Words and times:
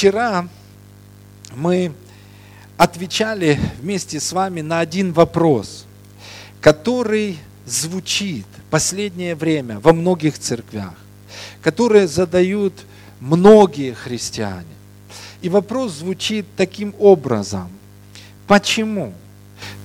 Вчера 0.00 0.48
мы 1.54 1.92
отвечали 2.78 3.60
вместе 3.82 4.18
с 4.18 4.32
вами 4.32 4.62
на 4.62 4.80
один 4.80 5.12
вопрос, 5.12 5.84
который 6.62 7.36
звучит 7.66 8.46
последнее 8.70 9.34
время 9.34 9.78
во 9.78 9.92
многих 9.92 10.38
церквях, 10.38 10.94
которые 11.60 12.08
задают 12.08 12.72
многие 13.20 13.92
христиане. 13.92 14.72
И 15.42 15.50
вопрос 15.50 15.92
звучит 15.92 16.46
таким 16.56 16.94
образом. 16.98 17.68
Почему 18.46 19.12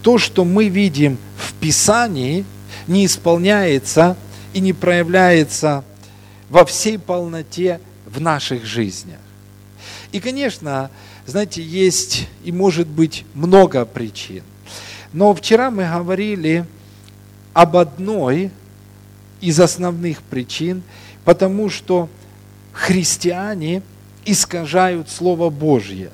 то, 0.02 0.18
что 0.18 0.46
мы 0.46 0.70
видим 0.70 1.18
в 1.38 1.52
Писании, 1.56 2.46
не 2.88 3.06
исполняется 3.06 4.16
и 4.54 4.62
не 4.62 4.72
проявляется 4.72 5.84
во 6.50 6.64
всей 6.64 6.98
полноте 6.98 7.82
в 8.06 8.22
наших 8.22 8.64
жизнях? 8.64 9.20
И, 10.16 10.22
конечно, 10.22 10.92
знаете, 11.26 11.62
есть 11.62 12.30
и 12.46 12.54
может 12.54 12.88
быть 12.88 13.26
много 13.34 13.84
причин. 13.84 14.44
Но 15.12 15.36
вчера 15.36 15.70
мы 15.72 15.84
говорили 15.84 16.66
об 17.52 17.76
одной 17.76 18.50
из 19.42 19.60
основных 19.60 20.22
причин, 20.22 20.84
потому 21.26 21.70
что 21.70 22.08
христиане 22.72 23.82
искажают 24.24 25.10
Слово 25.10 25.50
Божье, 25.50 26.12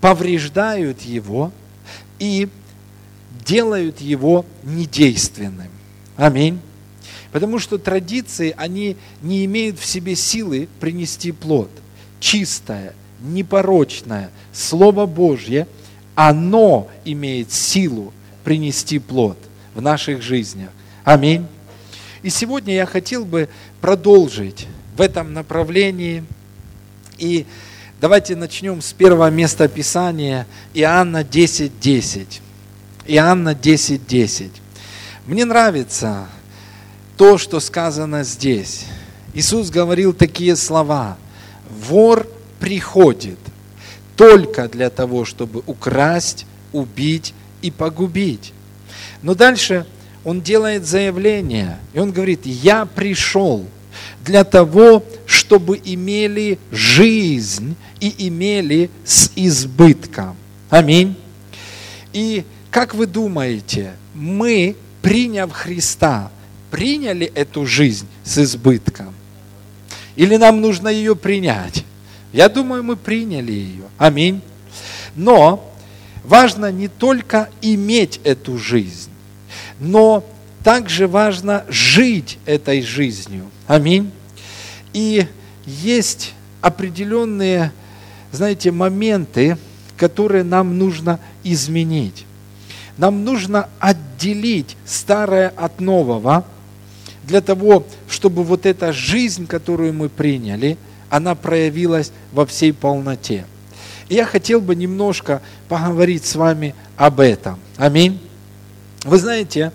повреждают 0.00 1.02
его 1.02 1.52
и 2.18 2.48
делают 3.44 4.00
его 4.00 4.46
недейственным. 4.64 5.68
Аминь. 6.16 6.58
Потому 7.32 7.58
что 7.58 7.76
традиции, 7.76 8.54
они 8.56 8.96
не 9.20 9.44
имеют 9.44 9.78
в 9.78 9.84
себе 9.84 10.16
силы 10.16 10.70
принести 10.80 11.32
плод. 11.32 11.68
Чистое, 12.18 12.94
непорочное 13.34 14.30
Слово 14.52 15.06
Божье, 15.06 15.66
оно 16.14 16.88
имеет 17.04 17.52
силу 17.52 18.12
принести 18.44 18.98
плод 18.98 19.36
в 19.74 19.82
наших 19.82 20.22
жизнях. 20.22 20.70
Аминь. 21.04 21.46
И 22.22 22.30
сегодня 22.30 22.74
я 22.74 22.86
хотел 22.86 23.24
бы 23.24 23.48
продолжить 23.80 24.66
в 24.96 25.00
этом 25.00 25.32
направлении. 25.32 26.24
И 27.18 27.46
давайте 28.00 28.34
начнем 28.34 28.80
с 28.80 28.92
первого 28.92 29.30
места 29.30 29.68
Писания 29.68 30.46
Иоанна 30.74 31.22
10.10. 31.22 31.70
10. 31.80 32.42
Иоанна 33.06 33.50
10.10. 33.50 34.00
10. 34.08 34.50
Мне 35.26 35.44
нравится 35.44 36.28
то, 37.16 37.36
что 37.36 37.60
сказано 37.60 38.22
здесь. 38.22 38.86
Иисус 39.34 39.70
говорил 39.70 40.12
такие 40.12 40.56
слова. 40.56 41.18
Вор 41.68 42.28
приходит 42.60 43.38
только 44.16 44.68
для 44.68 44.90
того, 44.90 45.24
чтобы 45.24 45.62
украсть, 45.66 46.46
убить 46.72 47.34
и 47.62 47.70
погубить. 47.70 48.52
Но 49.22 49.34
дальше 49.34 49.86
он 50.24 50.40
делает 50.40 50.86
заявление, 50.86 51.78
и 51.94 51.98
он 51.98 52.12
говорит, 52.12 52.44
я 52.44 52.84
пришел 52.86 53.64
для 54.24 54.44
того, 54.44 55.04
чтобы 55.26 55.80
имели 55.82 56.58
жизнь 56.70 57.76
и 58.00 58.28
имели 58.28 58.90
с 59.04 59.30
избытком. 59.36 60.36
Аминь. 60.68 61.16
И 62.12 62.44
как 62.70 62.94
вы 62.94 63.06
думаете, 63.06 63.92
мы, 64.14 64.76
приняв 65.00 65.52
Христа, 65.52 66.30
приняли 66.70 67.26
эту 67.34 67.64
жизнь 67.64 68.06
с 68.24 68.36
избытком? 68.38 69.14
Или 70.16 70.36
нам 70.36 70.60
нужно 70.60 70.88
ее 70.88 71.14
принять? 71.16 71.85
Я 72.36 72.50
думаю, 72.50 72.82
мы 72.84 72.96
приняли 72.96 73.50
ее. 73.50 73.84
Аминь. 73.96 74.42
Но 75.14 75.72
важно 76.22 76.70
не 76.70 76.86
только 76.86 77.48
иметь 77.62 78.20
эту 78.24 78.58
жизнь, 78.58 79.08
но 79.80 80.22
также 80.62 81.08
важно 81.08 81.64
жить 81.70 82.38
этой 82.44 82.82
жизнью. 82.82 83.46
Аминь. 83.66 84.10
И 84.92 85.26
есть 85.64 86.34
определенные, 86.60 87.72
знаете, 88.32 88.70
моменты, 88.70 89.56
которые 89.96 90.44
нам 90.44 90.76
нужно 90.76 91.18
изменить. 91.42 92.26
Нам 92.98 93.24
нужно 93.24 93.70
отделить 93.78 94.76
старое 94.84 95.54
от 95.56 95.80
нового 95.80 96.44
для 97.22 97.40
того, 97.40 97.86
чтобы 98.10 98.44
вот 98.44 98.66
эта 98.66 98.92
жизнь, 98.92 99.46
которую 99.46 99.94
мы 99.94 100.10
приняли– 100.10 100.76
она 101.10 101.34
проявилась 101.34 102.12
во 102.32 102.46
всей 102.46 102.72
полноте. 102.72 103.46
И 104.08 104.14
я 104.14 104.24
хотел 104.24 104.60
бы 104.60 104.74
немножко 104.74 105.42
поговорить 105.68 106.24
с 106.24 106.36
вами 106.36 106.74
об 106.96 107.20
этом. 107.20 107.58
Аминь. 107.76 108.20
Вы 109.04 109.18
знаете, 109.18 109.72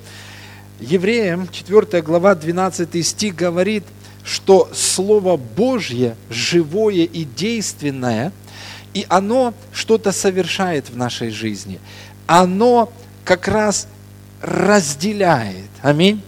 Евреям 0.80 1.48
4 1.52 2.02
глава 2.02 2.34
12 2.34 3.06
стих 3.06 3.36
говорит, 3.36 3.84
что 4.24 4.70
Слово 4.74 5.38
Божье 5.38 6.16
живое 6.30 7.04
и 7.04 7.24
действенное, 7.24 8.32
и 8.94 9.06
оно 9.10 9.54
что-то 9.72 10.12
совершает 10.12 10.90
в 10.90 10.98
нашей 10.98 11.30
жизни. 11.30 11.80
Оно 12.28 12.92
как 13.24 13.48
раз 13.48 13.88
разделяет, 14.42 15.70
аминь, 15.82 16.22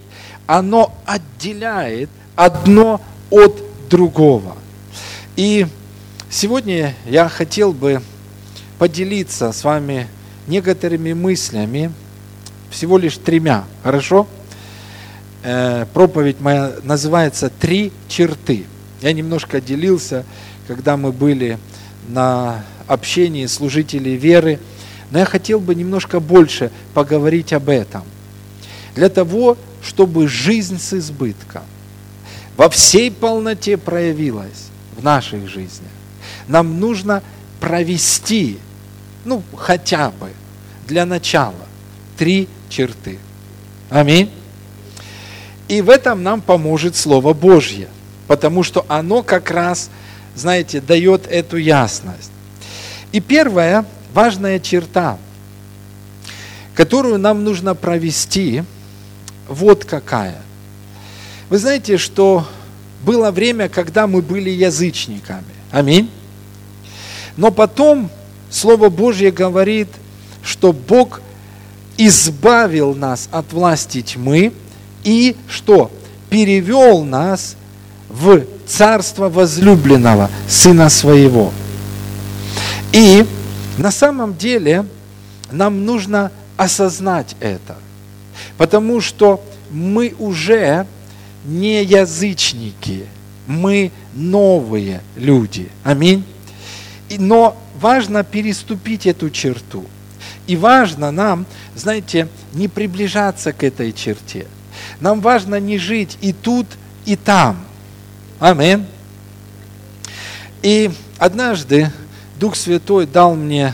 оно 0.45 0.93
отделяет 1.05 2.09
одно 2.35 3.01
от 3.29 3.61
другого. 3.89 4.55
И 5.35 5.65
сегодня 6.29 6.93
я 7.07 7.27
хотел 7.27 7.73
бы 7.73 8.03
поделиться 8.77 9.51
с 9.51 9.63
вами 9.63 10.07
некоторыми 10.47 11.13
мыслями, 11.13 11.91
всего 12.69 12.99
лишь 12.99 13.17
тремя, 13.17 13.65
хорошо? 13.81 14.27
Э, 15.41 15.87
проповедь 15.91 16.39
моя 16.39 16.73
называется 16.83 17.49
«Три 17.49 17.91
черты». 18.07 18.65
Я 19.01 19.11
немножко 19.11 19.59
делился, 19.59 20.23
когда 20.67 20.97
мы 20.97 21.11
были 21.11 21.57
на 22.07 22.63
общении 22.85 23.47
служителей 23.47 24.15
веры, 24.15 24.59
но 25.09 25.17
я 25.17 25.25
хотел 25.25 25.59
бы 25.59 25.73
немножко 25.73 26.19
больше 26.19 26.69
поговорить 26.93 27.53
об 27.53 27.69
этом. 27.69 28.03
Для 28.93 29.09
того, 29.09 29.57
чтобы 29.81 30.27
жизнь 30.27 30.77
с 30.79 30.93
избытком 30.93 31.63
во 32.55 32.69
всей 32.69 33.09
полноте 33.09 33.77
проявилась, 33.77 34.62
в 35.03 35.05
наших 35.05 35.49
жизнях. 35.49 35.91
Нам 36.47 36.79
нужно 36.79 37.21
провести, 37.59 38.57
ну, 39.25 39.43
хотя 39.53 40.11
бы 40.11 40.29
для 40.87 41.05
начала, 41.05 41.67
три 42.17 42.47
черты. 42.69 43.19
Аминь. 43.89 44.31
И 45.67 45.81
в 45.81 45.89
этом 45.89 46.23
нам 46.23 46.39
поможет 46.39 46.95
Слово 46.95 47.33
Божье, 47.33 47.89
потому 48.29 48.63
что 48.63 48.85
оно 48.87 49.23
как 49.23 49.51
раз, 49.51 49.89
знаете, 50.35 50.79
дает 50.79 51.27
эту 51.27 51.57
ясность. 51.57 52.31
И 53.11 53.19
первая 53.19 53.85
важная 54.13 54.57
черта, 54.57 55.17
которую 56.75 57.19
нам 57.19 57.43
нужно 57.43 57.75
провести, 57.75 58.63
вот 59.49 59.83
какая. 59.83 60.41
Вы 61.49 61.57
знаете, 61.57 61.97
что 61.97 62.47
было 63.05 63.31
время, 63.31 63.69
когда 63.69 64.07
мы 64.07 64.21
были 64.21 64.49
язычниками. 64.49 65.43
Аминь. 65.71 66.09
Но 67.37 67.51
потом 67.51 68.09
Слово 68.49 68.89
Божье 68.89 69.31
говорит, 69.31 69.89
что 70.43 70.73
Бог 70.73 71.21
избавил 71.97 72.93
нас 72.93 73.27
от 73.31 73.51
власти 73.53 74.01
тьмы 74.01 74.53
и 75.03 75.35
что? 75.47 75.91
Перевел 76.29 77.03
нас 77.03 77.55
в 78.09 78.43
царство 78.67 79.29
возлюбленного 79.29 80.29
Сына 80.47 80.89
Своего. 80.89 81.51
И 82.91 83.25
на 83.77 83.91
самом 83.91 84.37
деле 84.37 84.85
нам 85.51 85.85
нужно 85.85 86.31
осознать 86.57 87.35
это, 87.39 87.75
потому 88.57 89.01
что 89.01 89.43
мы 89.71 90.13
уже 90.19 90.85
не 91.45 91.83
язычники, 91.83 93.05
мы 93.47 93.91
новые 94.13 95.01
люди. 95.15 95.69
Аминь. 95.83 96.23
Но 97.17 97.57
важно 97.79 98.23
переступить 98.23 99.05
эту 99.05 99.29
черту. 99.29 99.85
И 100.47 100.55
важно 100.55 101.11
нам, 101.11 101.45
знаете, 101.75 102.27
не 102.53 102.67
приближаться 102.67 103.53
к 103.53 103.63
этой 103.63 103.93
черте. 103.93 104.47
Нам 104.99 105.21
важно 105.21 105.59
не 105.59 105.77
жить 105.77 106.17
и 106.21 106.33
тут, 106.33 106.67
и 107.05 107.15
там. 107.15 107.63
Аминь. 108.39 108.85
И 110.61 110.91
однажды 111.17 111.91
Дух 112.39 112.55
Святой 112.55 113.05
дал 113.05 113.35
мне 113.35 113.73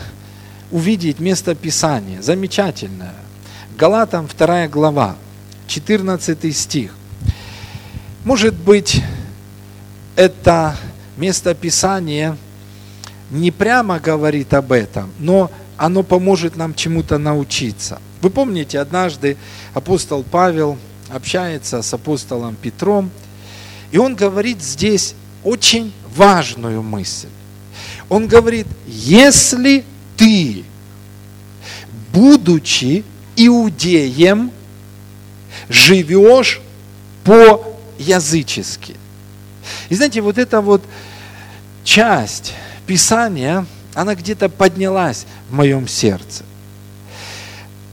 увидеть 0.70 1.18
место 1.18 1.54
Писания, 1.54 2.22
замечательное. 2.22 3.14
Галатам 3.76 4.28
2 4.28 4.68
глава, 4.68 5.16
14 5.66 6.56
стих. 6.56 6.94
Может 8.24 8.54
быть, 8.54 9.02
это 10.14 10.76
место 11.16 11.54
Писания 11.54 12.36
не 13.30 13.50
прямо 13.50 13.98
говорит 13.98 14.52
об 14.52 14.72
этом, 14.72 15.10
но 15.18 15.50
оно 15.78 16.02
поможет 16.02 16.54
нам 16.56 16.74
чему-то 16.74 17.16
научиться. 17.16 17.98
Вы 18.20 18.28
помните, 18.28 18.78
однажды 18.78 19.38
апостол 19.72 20.22
Павел 20.22 20.76
общается 21.08 21.80
с 21.80 21.94
апостолом 21.94 22.56
Петром, 22.56 23.10
и 23.90 23.96
он 23.96 24.14
говорит 24.14 24.60
здесь 24.60 25.14
очень 25.42 25.90
важную 26.14 26.82
мысль. 26.82 27.28
Он 28.10 28.26
говорит, 28.26 28.66
если 28.86 29.82
ты, 30.18 30.64
будучи 32.12 33.02
иудеем, 33.36 34.50
живешь 35.70 36.60
по-язычески. 38.00 38.96
И 39.90 39.94
знаете, 39.94 40.22
вот 40.22 40.38
эта 40.38 40.60
вот 40.60 40.82
часть 41.84 42.54
Писания, 42.86 43.66
она 43.94 44.14
где-то 44.14 44.48
поднялась 44.48 45.26
в 45.50 45.54
моем 45.54 45.86
сердце. 45.86 46.44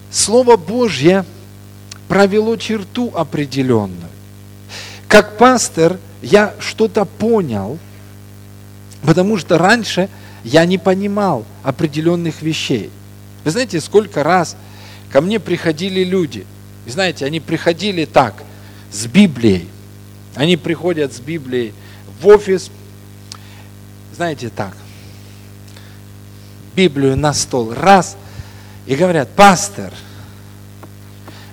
Слово 0.09 0.55
Божье 0.55 1.25
провело 2.07 2.55
черту 2.55 3.11
определенную. 3.13 4.09
Как 5.09 5.37
пастор 5.37 5.97
я 6.21 6.53
что-то 6.59 7.03
понял, 7.05 7.77
потому 9.03 9.37
что 9.37 9.57
раньше 9.57 10.09
я 10.43 10.65
не 10.65 10.77
понимал 10.77 11.45
определенных 11.63 12.41
вещей. 12.41 12.89
Вы 13.43 13.51
знаете, 13.51 13.81
сколько 13.81 14.23
раз 14.23 14.55
ко 15.11 15.19
мне 15.19 15.39
приходили 15.39 16.03
люди, 16.03 16.45
и 16.85 16.89
знаете, 16.89 17.25
они 17.25 17.39
приходили 17.41 18.05
так, 18.05 18.43
с 18.91 19.05
Библией. 19.05 19.67
Они 20.37 20.55
приходят 20.55 21.13
с 21.13 21.19
Библией 21.19 21.73
в 22.21 22.27
офис, 22.27 22.69
знаете, 24.15 24.49
так, 24.49 24.77
Библию 26.75 27.17
на 27.17 27.33
стол, 27.33 27.73
раз, 27.73 28.15
и 28.85 28.95
говорят, 28.95 29.29
пастор, 29.29 29.91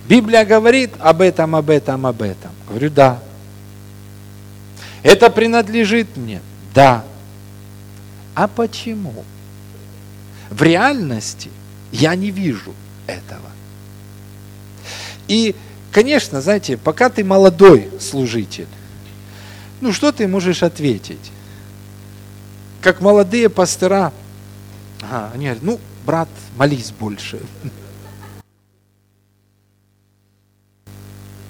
Библия 0.07 0.45
говорит 0.45 0.91
об 0.99 1.23
этом, 1.23 1.57
об 1.57 1.71
этом, 1.71 2.05
об 2.05 2.21
этом. 2.21 2.51
Говорю, 2.69 2.91
да. 2.91 3.23
Это 5.03 5.31
принадлежит 5.31 6.15
мне? 6.19 6.43
Да. 6.75 7.07
А 8.35 8.49
почему? 8.49 9.25
В 10.51 10.63
реальности 10.63 11.51
я 11.91 12.15
не 12.15 12.31
вижу 12.31 12.75
этого. 13.07 13.51
И, 15.27 15.57
конечно, 15.95 16.43
знаете, 16.43 16.77
пока 16.77 17.09
ты 17.09 17.23
молодой 17.25 17.89
служитель, 18.01 18.67
ну 19.81 19.93
что 19.93 20.11
ты 20.11 20.27
можешь 20.27 20.65
ответить? 20.65 21.31
Как 22.83 23.01
молодые 23.01 23.49
пастора, 23.49 24.13
ага, 25.01 25.31
они 25.33 25.45
говорят, 25.47 25.63
ну, 25.63 25.81
брат, 26.05 26.29
молись 26.57 26.91
больше. 26.91 27.41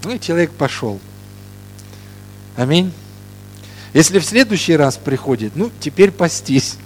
Ну 0.05 0.11
и 0.11 0.21
человек 0.21 0.51
пошел. 0.51 1.01
Аминь. 2.57 2.93
Если 3.95 4.19
в 4.19 4.25
следующий 4.25 4.77
раз 4.77 4.99
приходит, 4.99 5.57
ну, 5.57 5.71
теперь 5.81 6.11
постись. 6.11 6.77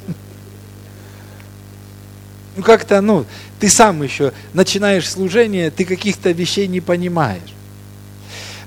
Ну, 2.59 2.65
как-то, 2.65 3.01
ну, 3.01 3.25
ты 3.61 3.69
сам 3.69 4.03
еще 4.03 4.33
начинаешь 4.53 5.09
служение, 5.09 5.71
ты 5.71 5.85
каких-то 5.85 6.33
вещей 6.33 6.67
не 6.67 6.81
понимаешь. 6.81 7.55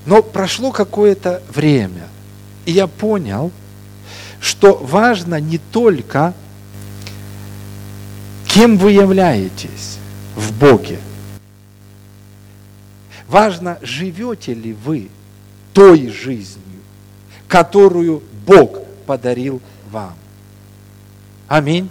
Но 0.06 0.22
прошло 0.22 0.72
какое-то 0.72 1.42
время, 1.54 2.08
и 2.64 2.72
я 2.72 2.86
понял, 2.86 3.52
что 4.40 4.78
важно 4.78 5.38
не 5.40 5.58
только, 5.58 6.32
кем 8.46 8.78
вы 8.78 8.92
являетесь 8.92 9.98
в 10.36 10.58
Боге. 10.58 10.98
Важно, 13.28 13.76
живете 13.82 14.54
ли 14.54 14.72
вы 14.72 15.10
той 15.74 16.08
жизнью, 16.08 16.80
которую 17.46 18.22
Бог 18.46 18.86
подарил 19.04 19.60
вам. 19.90 20.14
Аминь. 21.46 21.90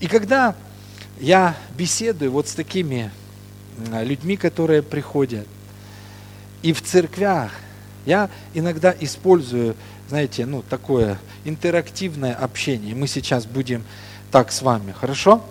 И 0.00 0.06
когда 0.06 0.54
я 1.20 1.56
беседую 1.76 2.30
вот 2.30 2.48
с 2.48 2.52
такими 2.52 3.10
людьми, 4.02 4.36
которые 4.36 4.82
приходят, 4.82 5.46
и 6.62 6.72
в 6.72 6.82
церквях, 6.82 7.52
я 8.06 8.30
иногда 8.54 8.94
использую, 8.98 9.76
знаете, 10.08 10.46
ну, 10.46 10.62
такое 10.62 11.18
интерактивное 11.44 12.34
общение. 12.34 12.94
Мы 12.94 13.06
сейчас 13.06 13.46
будем 13.46 13.84
так 14.30 14.50
с 14.50 14.62
вами, 14.62 14.92
хорошо? 14.92 15.44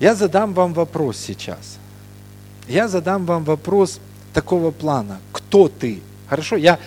Я 0.00 0.14
задам 0.14 0.52
вам 0.52 0.74
вопрос 0.74 1.16
сейчас. 1.16 1.78
Я 2.68 2.88
задам 2.88 3.24
вам 3.24 3.44
вопрос 3.44 4.00
такого 4.34 4.70
плана. 4.70 5.20
Кто 5.32 5.68
ты? 5.68 6.00
Хорошо? 6.28 6.56
Я, 6.56 6.78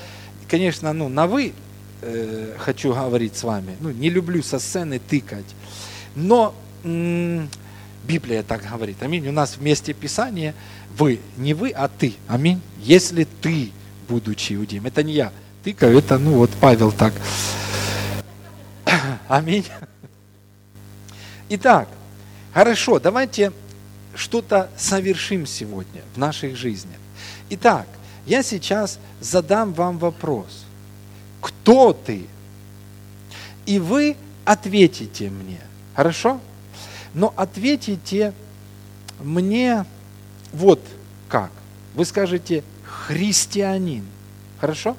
конечно, 0.47 0.93
ну, 0.93 1.09
на 1.09 1.25
вы 1.25 1.53
э, 2.01 2.55
хочу 2.59 2.93
говорить 2.93 3.35
с 3.35 3.43
вами. 3.43 3.75
Ну, 3.79 3.89
не 3.91 4.09
люблю 4.09 4.43
со 4.43 4.59
сцены 4.59 4.99
тыкать. 4.99 5.45
Но 6.15 6.53
Библия 6.83 8.43
так 8.43 8.63
говорит. 8.69 9.01
Аминь. 9.01 9.27
У 9.27 9.31
нас 9.31 9.57
вместе 9.57 9.93
Писание 9.93 10.53
вы, 10.97 11.19
не 11.37 11.53
вы, 11.53 11.69
а 11.69 11.87
ты. 11.87 12.15
Аминь. 12.27 12.61
Если 12.79 13.25
ты, 13.41 13.71
будучи 14.07 14.53
иудеем, 14.53 14.85
это 14.85 15.03
не 15.03 15.13
я. 15.13 15.31
Ты, 15.63 15.75
это, 15.79 16.17
ну 16.17 16.35
вот 16.35 16.49
Павел 16.59 16.91
так. 16.91 17.13
Аминь. 19.27 19.65
Итак, 21.49 21.89
хорошо, 22.53 22.99
давайте 22.99 23.51
что-то 24.15 24.69
совершим 24.77 25.45
сегодня 25.45 26.01
в 26.13 26.17
наших 26.17 26.55
жизнях. 26.55 26.97
Итак, 27.49 27.87
я 28.25 28.43
сейчас 28.43 28.99
задам 29.19 29.73
вам 29.73 29.97
вопрос. 29.97 30.65
Кто 31.41 31.93
ты? 31.93 32.25
И 33.65 33.79
вы 33.79 34.15
ответите 34.45 35.29
мне. 35.29 35.59
Хорошо? 35.99 36.39
Но 37.13 37.33
ответите 37.35 38.31
мне 39.19 39.83
вот 40.53 40.79
как. 41.27 41.51
Вы 41.93 42.05
скажете 42.05 42.63
христианин. 42.85 44.07
Хорошо? 44.61 44.95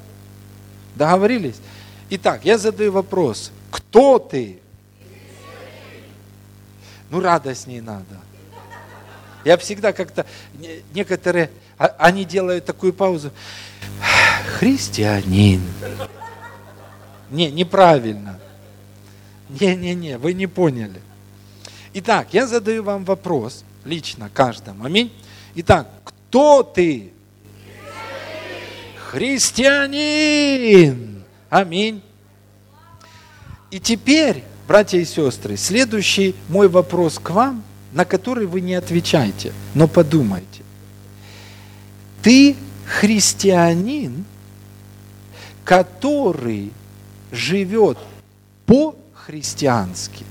Договорились? 0.97 1.57
Итак, 2.11 2.45
я 2.45 2.59
задаю 2.59 2.93
вопрос. 2.93 3.51
Кто 3.71 4.19
ты? 4.19 4.59
Ну, 7.09 7.21
радостней 7.21 7.81
надо. 7.81 8.21
Я 9.47 9.57
всегда 9.57 9.95
как-то, 9.95 10.27
некоторые, 10.93 11.51
а, 11.79 11.97
они 11.99 12.27
делают 12.27 12.67
такую 12.67 12.93
паузу. 12.93 13.31
Христианин. 14.59 15.63
Не, 17.31 17.51
неправильно. 17.51 18.39
Не-не-не, 19.59 20.19
вы 20.19 20.35
не 20.35 20.47
поняли. 20.47 21.01
Итак, 21.95 22.29
я 22.33 22.47
задаю 22.47 22.85
вам 22.85 23.05
вопрос, 23.05 23.65
лично 23.85 24.31
каждому. 24.33 24.85
Аминь. 24.85 25.11
Итак, 25.57 25.89
кто 26.05 26.63
ты? 26.63 27.11
Христианин. 29.11 30.45
Аминь. 31.49 32.01
И 33.73 33.81
теперь, 33.81 34.45
братья 34.69 34.99
и 34.99 35.05
сестры, 35.05 35.57
следующий 35.57 36.37
мой 36.49 36.69
вопрос 36.69 37.19
к 37.19 37.31
вам, 37.31 37.65
на 37.93 38.05
который 38.05 38.47
вы 38.47 38.61
не 38.61 38.75
отвечаете, 38.75 39.53
но 39.75 39.89
подумайте. 39.89 40.63
Ты 42.23 42.55
христианин, 42.87 44.25
который 45.65 46.71
живет 47.33 47.99
по 48.67 48.95
христиански. 49.31 50.25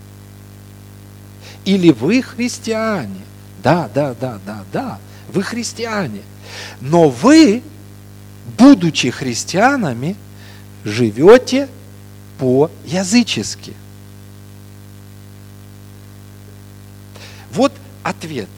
Или 1.63 1.91
вы 1.91 2.21
христиане. 2.21 3.21
Да, 3.63 3.89
да, 3.93 4.13
да, 4.13 4.39
да, 4.45 4.65
да. 4.73 4.99
Вы 5.31 5.41
христиане. 5.41 6.21
Но 6.81 7.09
вы, 7.09 7.63
будучи 8.57 9.09
христианами, 9.09 10.17
живете 10.83 11.69
по-язычески. 12.39 13.73
Вот 17.53 17.71
ответ. 18.03 18.49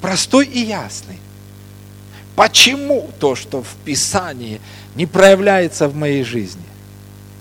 Простой 0.00 0.46
и 0.46 0.60
ясный. 0.60 1.18
Почему 2.36 3.10
то, 3.18 3.34
что 3.34 3.62
в 3.62 3.74
Писании 3.84 4.62
не 4.94 5.04
проявляется 5.04 5.88
в 5.88 5.94
моей 5.94 6.24
жизни? 6.24 6.62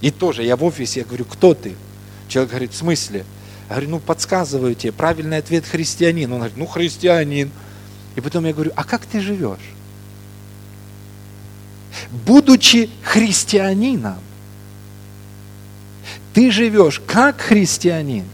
И 0.02 0.12
тоже 0.12 0.44
я 0.44 0.58
в 0.58 0.64
офисе, 0.64 1.02
я 1.02 1.06
говорю, 1.06 1.24
кто 1.25 1.54
ты? 1.54 1.75
Человек 2.36 2.51
говорит, 2.51 2.74
в 2.74 2.75
смысле? 2.75 3.24
Я 3.70 3.75
говорю, 3.75 3.89
ну 3.92 4.00
подсказываю 4.01 4.75
тебе, 4.75 4.92
правильный 4.92 5.38
ответ 5.38 5.65
христианин. 5.65 6.34
Он 6.34 6.39
говорит, 6.39 6.58
ну 6.58 6.65
христианин. 6.65 7.50
И 8.18 8.20
потом 8.20 8.46
я 8.46 8.51
говорю, 8.51 8.74
а 8.75 8.84
как 8.84 9.06
ты 9.06 9.22
живешь? 9.22 9.58
Будучи 12.25 12.89
христианином, 13.04 14.18
ты 16.34 16.51
живешь 16.51 17.01
как 17.08 17.39
христианин, 17.39 18.25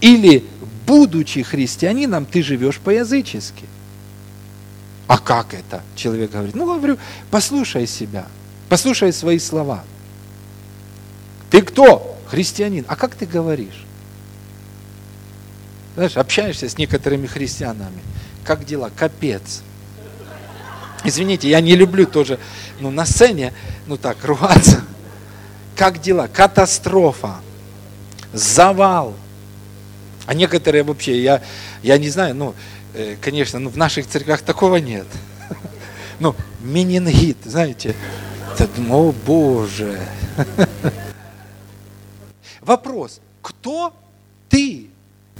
или 0.00 0.42
будучи 0.86 1.42
христианином, 1.42 2.24
ты 2.24 2.42
живешь 2.42 2.78
по-язычески. 2.78 3.66
А 5.08 5.18
как 5.18 5.52
это? 5.52 5.82
Человек 5.94 6.30
говорит. 6.30 6.54
Ну, 6.54 6.64
говорю, 6.64 6.96
послушай 7.30 7.86
себя, 7.86 8.26
послушай 8.70 9.12
свои 9.12 9.38
слова. 9.38 9.84
Ты 11.50 11.60
кто? 11.60 12.09
Христианин. 12.30 12.84
А 12.88 12.94
как 12.94 13.16
ты 13.16 13.26
говоришь? 13.26 13.84
Знаешь, 15.96 16.16
общаешься 16.16 16.68
с 16.68 16.78
некоторыми 16.78 17.26
христианами. 17.26 18.00
Как 18.44 18.64
дела? 18.64 18.90
Капец. 18.94 19.62
Извините, 21.02 21.48
я 21.48 21.60
не 21.60 21.74
люблю 21.74 22.06
тоже, 22.06 22.38
ну, 22.78 22.90
на 22.90 23.04
сцене, 23.04 23.52
ну 23.86 23.96
так, 23.96 24.16
ругаться. 24.24 24.82
Как 25.76 26.00
дела? 26.00 26.28
Катастрофа. 26.28 27.36
Завал. 28.32 29.14
А 30.26 30.34
некоторые 30.34 30.84
вообще, 30.84 31.20
я, 31.20 31.42
я 31.82 31.98
не 31.98 32.10
знаю, 32.10 32.36
ну, 32.36 32.54
э, 32.94 33.16
конечно, 33.20 33.58
ну, 33.58 33.70
в 33.70 33.76
наших 33.76 34.06
церквях 34.06 34.42
такого 34.42 34.76
нет. 34.76 35.06
Ну, 36.20 36.36
менингит, 36.60 37.38
знаете. 37.44 37.96
О, 38.90 39.14
Боже. 39.24 39.98
Вопрос, 42.60 43.20
кто 43.42 43.94
ты? 44.48 44.88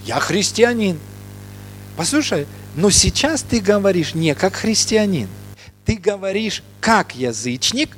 Я 0.04 0.20
христианин. 0.20 0.98
Послушай, 1.96 2.46
но 2.76 2.90
сейчас 2.90 3.42
ты 3.42 3.60
говоришь 3.60 4.14
не 4.14 4.34
как 4.34 4.54
христианин. 4.54 5.28
Ты 5.84 5.96
говоришь 5.96 6.62
как 6.80 7.14
язычник. 7.14 7.96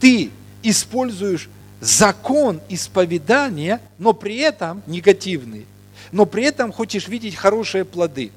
Ты 0.00 0.30
используешь 0.62 1.48
закон 1.80 2.60
исповедания, 2.68 3.80
но 3.98 4.12
при 4.12 4.38
этом 4.38 4.82
негативный. 4.86 5.66
Но 6.10 6.26
при 6.26 6.44
этом 6.44 6.72
хочешь 6.72 7.08
видеть 7.08 7.36
хорошие 7.36 7.84
плоды. 7.84 8.32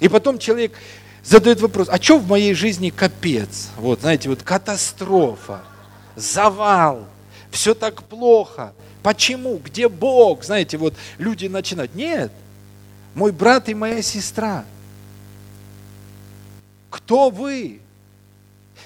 И 0.00 0.08
потом 0.08 0.38
человек 0.38 0.72
задает 1.22 1.60
вопрос, 1.60 1.88
а 1.90 2.00
что 2.00 2.18
в 2.18 2.28
моей 2.28 2.54
жизни 2.54 2.90
капец? 2.90 3.68
Вот, 3.76 4.00
знаете, 4.00 4.28
вот 4.28 4.42
катастрофа, 4.42 5.62
завал, 6.16 7.06
все 7.54 7.74
так 7.74 8.02
плохо. 8.02 8.72
Почему? 9.02 9.58
Где 9.58 9.88
Бог? 9.88 10.44
Знаете, 10.44 10.76
вот 10.76 10.94
люди 11.18 11.46
начинают. 11.46 11.94
Нет, 11.94 12.32
мой 13.14 13.30
брат 13.30 13.68
и 13.68 13.74
моя 13.74 14.02
сестра. 14.02 14.64
Кто 16.90 17.30
вы? 17.30 17.80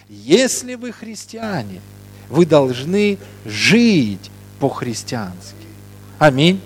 Если 0.09 0.75
вы 0.75 0.93
христиане, 0.93 1.81
вы 2.29 2.45
должны 2.45 3.19
жить 3.47 4.31
по-христиански. 4.61 5.55
Аминь. 6.19 6.61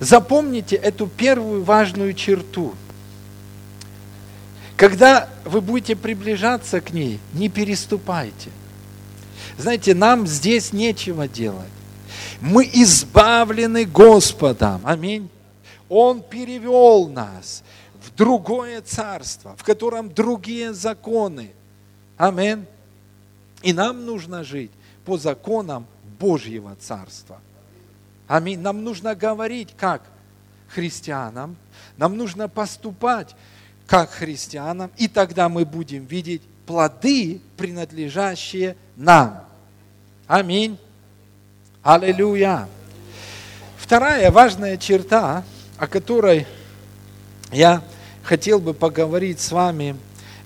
Запомните 0.00 0.76
эту 0.76 1.06
первую 1.06 1.64
важную 1.64 2.12
черту. 2.12 2.74
Когда 4.76 5.30
вы 5.44 5.62
будете 5.62 5.96
приближаться 5.96 6.82
к 6.82 6.92
ней, 6.92 7.18
не 7.32 7.48
переступайте. 7.48 8.50
Знаете, 9.58 9.94
нам 9.94 10.26
здесь 10.26 10.72
нечего 10.72 11.28
делать. 11.28 11.68
Мы 12.40 12.64
избавлены 12.72 13.84
Господом. 13.84 14.80
Аминь. 14.84 15.28
Он 15.88 16.22
перевел 16.22 17.08
нас 17.08 17.62
в 18.02 18.14
другое 18.14 18.80
царство, 18.82 19.54
в 19.56 19.62
котором 19.62 20.12
другие 20.12 20.72
законы. 20.72 21.52
Аминь. 22.16 22.66
И 23.62 23.72
нам 23.72 24.04
нужно 24.04 24.44
жить 24.44 24.70
по 25.04 25.16
законам 25.16 25.86
Божьего 26.18 26.76
Царства. 26.76 27.40
Аминь. 28.26 28.60
Нам 28.60 28.84
нужно 28.84 29.14
говорить 29.14 29.74
как 29.76 30.02
христианам, 30.68 31.56
нам 31.96 32.16
нужно 32.16 32.48
поступать 32.48 33.34
как 33.86 34.10
христианам, 34.10 34.90
и 34.96 35.08
тогда 35.08 35.48
мы 35.48 35.64
будем 35.64 36.04
видеть 36.04 36.42
плоды, 36.66 37.40
принадлежащие 37.56 38.76
нам. 38.96 39.44
Аминь. 40.26 40.78
Аллилуйя. 41.82 42.68
Вторая 43.76 44.30
важная 44.30 44.76
черта, 44.76 45.44
о 45.76 45.86
которой 45.86 46.46
я 47.52 47.82
хотел 48.22 48.58
бы 48.58 48.72
поговорить 48.72 49.40
с 49.40 49.52
вами, 49.52 49.96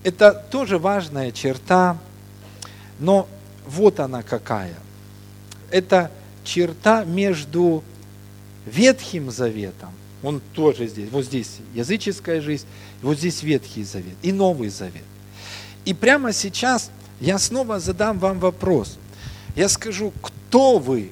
это 0.03 0.33
тоже 0.33 0.77
важная 0.77 1.31
черта– 1.31 1.97
но 2.99 3.27
вот 3.65 3.99
она 3.99 4.21
какая. 4.21 4.75
Это 5.71 6.11
черта 6.43 7.05
между 7.05 7.83
Ветхим 8.65 9.31
Заветом, 9.31 9.89
он 10.21 10.41
тоже 10.53 10.87
здесь, 10.87 11.09
вот 11.09 11.25
здесь 11.25 11.57
языческая 11.73 12.41
жизнь, 12.41 12.65
вот 13.01 13.17
здесь 13.17 13.41
Ветхий 13.41 13.83
Завет 13.83 14.15
и 14.21 14.31
Новый 14.31 14.69
Завет. 14.69 15.03
И 15.89 15.93
прямо 15.95 16.33
сейчас 16.33 16.91
я 17.19 17.39
снова 17.39 17.79
задам 17.79 18.19
вам 18.19 18.37
вопрос. 18.37 18.99
Я 19.55 19.67
скажу, 19.67 20.13
кто 20.21 20.77
вы? 20.77 21.11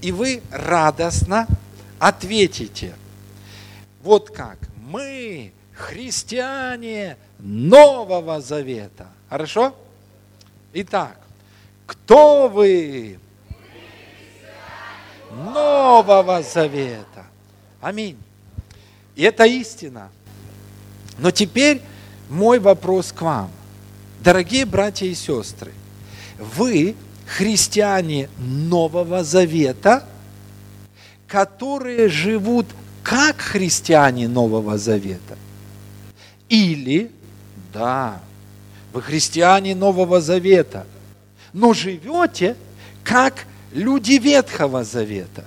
И 0.00 0.10
вы 0.10 0.42
радостно 0.50 1.46
ответите. 2.00 2.96
Вот 4.02 4.30
как. 4.30 4.58
Мы 4.80 5.52
христиане 5.74 7.16
Нового 7.38 8.40
Завета. 8.40 9.06
Хорошо? 9.30 9.76
Итак, 10.72 11.16
кто 11.86 12.48
вы? 12.48 13.20
Нового 15.30 16.42
Завета. 16.42 17.26
Аминь. 17.80 18.18
И 19.14 19.22
это 19.22 19.44
истина. 19.44 20.10
Но 21.18 21.30
теперь 21.30 21.80
мой 22.32 22.58
вопрос 22.58 23.12
к 23.12 23.20
вам. 23.22 23.50
Дорогие 24.24 24.64
братья 24.64 25.06
и 25.06 25.14
сестры, 25.14 25.72
вы 26.38 26.96
христиане 27.26 28.28
Нового 28.38 29.22
Завета, 29.22 30.04
которые 31.28 32.08
живут 32.08 32.66
как 33.02 33.40
христиане 33.40 34.28
Нового 34.28 34.78
Завета? 34.78 35.36
Или, 36.48 37.10
да, 37.72 38.20
вы 38.92 39.02
христиане 39.02 39.74
Нового 39.74 40.20
Завета, 40.20 40.86
но 41.52 41.74
живете 41.74 42.56
как 43.04 43.46
люди 43.72 44.12
Ветхого 44.12 44.84
Завета. 44.84 45.44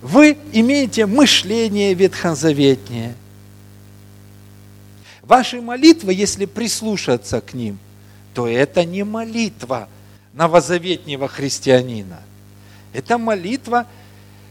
Вы 0.00 0.38
имеете 0.52 1.04
мышление 1.06 1.92
ветхозаветнее. 1.92 3.14
Ваши 5.24 5.62
молитвы, 5.62 6.12
если 6.12 6.44
прислушаться 6.44 7.40
к 7.40 7.54
ним, 7.54 7.78
то 8.34 8.46
это 8.46 8.84
не 8.84 9.04
молитва 9.04 9.88
новозаветнего 10.34 11.28
христианина. 11.28 12.20
Это 12.92 13.16
молитва, 13.16 13.86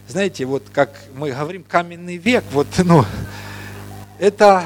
знаете, 0.08 0.44
вот 0.46 0.64
как 0.72 0.90
мы 1.14 1.30
говорим, 1.30 1.62
каменный 1.62 2.16
век, 2.16 2.42
вот, 2.50 2.66
ну, 2.78 3.04
это 4.18 4.64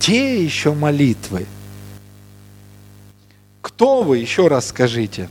те 0.00 0.42
еще 0.42 0.74
молитвы, 0.74 1.46
кто 3.62 4.02
вы? 4.02 4.18
Еще 4.18 4.48
раз 4.48 4.68
скажите. 4.68 5.28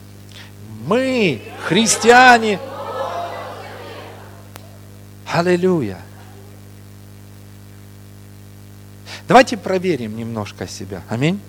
Мы, 0.86 1.42
христиане. 1.68 2.60
Аллилуйя. 5.26 6.05
Давайте 9.28 9.58
проверим 9.58 10.16
немножко 10.16 10.68
себя. 10.68 11.02
Аминь. 11.10 11.40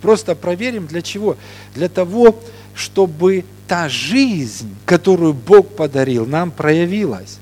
Просто 0.00 0.34
проверим 0.34 0.86
для 0.86 1.02
чего? 1.02 1.36
Для 1.74 1.88
того, 1.88 2.38
чтобы 2.74 3.44
та 3.68 3.88
жизнь, 3.88 4.74
которую 4.84 5.34
Бог 5.34 5.76
подарил, 5.76 6.26
нам 6.26 6.50
проявилась. 6.50 7.38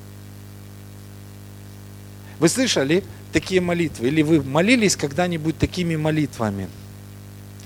Вы 2.38 2.48
слышали 2.48 3.04
такие 3.32 3.60
молитвы? 3.60 4.08
Или 4.08 4.22
вы 4.22 4.42
молились 4.42 4.96
когда-нибудь 4.96 5.58
такими 5.58 5.96
молитвами? 5.96 6.68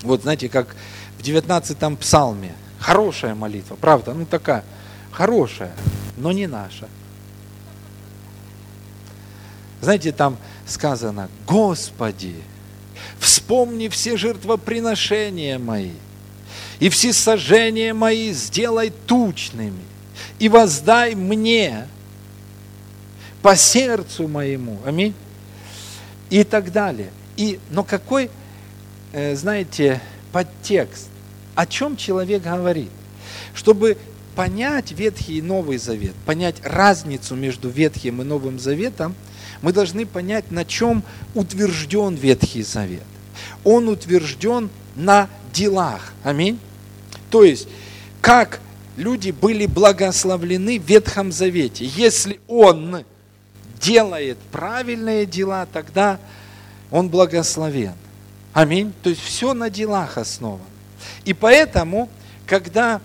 Вот 0.02 0.22
знаете, 0.22 0.48
как 0.48 0.74
в 1.18 1.22
19-м 1.22 1.96
псалме. 1.96 2.54
Хорошая 2.78 3.34
молитва, 3.34 3.76
правда, 3.76 4.12
ну 4.12 4.26
такая, 4.26 4.62
хорошая, 5.10 5.72
но 6.18 6.32
не 6.32 6.46
наша. 6.46 6.86
Знаете, 9.84 10.12
там 10.12 10.36
сказано, 10.66 11.28
Господи, 11.46 12.34
вспомни 13.18 13.88
все 13.88 14.16
жертвоприношения 14.16 15.58
мои, 15.58 15.92
и 16.80 16.88
все 16.88 17.12
сожжения 17.12 17.94
мои 17.94 18.32
сделай 18.32 18.92
тучными, 19.06 19.82
и 20.38 20.48
воздай 20.48 21.14
мне 21.14 21.86
по 23.42 23.56
сердцу 23.56 24.26
моему. 24.26 24.78
Аминь. 24.84 25.14
И 26.30 26.42
так 26.42 26.72
далее. 26.72 27.10
И, 27.36 27.60
но 27.70 27.84
какой 27.84 28.30
Э, 29.16 29.36
знаете, 29.36 30.00
подтекст. 30.32 31.06
О 31.54 31.66
чем 31.66 31.96
человек 31.96 32.42
говорит? 32.42 32.90
Чтобы 33.54 33.96
понять 34.34 34.90
Ветхий 34.90 35.38
и 35.38 35.42
Новый 35.42 35.78
Завет, 35.78 36.14
понять 36.26 36.56
разницу 36.64 37.36
между 37.36 37.68
Ветхим 37.68 38.20
и 38.22 38.24
Новым 38.24 38.58
Заветом, 38.58 39.14
мы 39.62 39.72
должны 39.72 40.06
понять, 40.06 40.50
на 40.50 40.64
чем 40.64 41.02
утвержден 41.34 42.14
Ветхий 42.14 42.62
Завет. 42.62 43.02
Он 43.64 43.88
утвержден 43.88 44.70
на 44.96 45.28
делах. 45.52 46.12
Аминь. 46.22 46.58
То 47.30 47.44
есть, 47.44 47.68
как 48.20 48.60
люди 48.96 49.30
были 49.30 49.66
благословлены 49.66 50.78
в 50.78 50.84
Ветхом 50.84 51.32
Завете. 51.32 51.84
Если 51.84 52.40
он 52.46 53.04
делает 53.80 54.38
правильные 54.52 55.26
дела, 55.26 55.66
тогда 55.72 56.18
он 56.90 57.08
благословен. 57.08 57.94
Аминь. 58.52 58.92
То 59.02 59.10
есть 59.10 59.22
все 59.22 59.52
на 59.52 59.68
делах 59.68 60.16
основано. 60.16 60.64
И 61.24 61.34
поэтому, 61.34 62.08
когда 62.46 63.00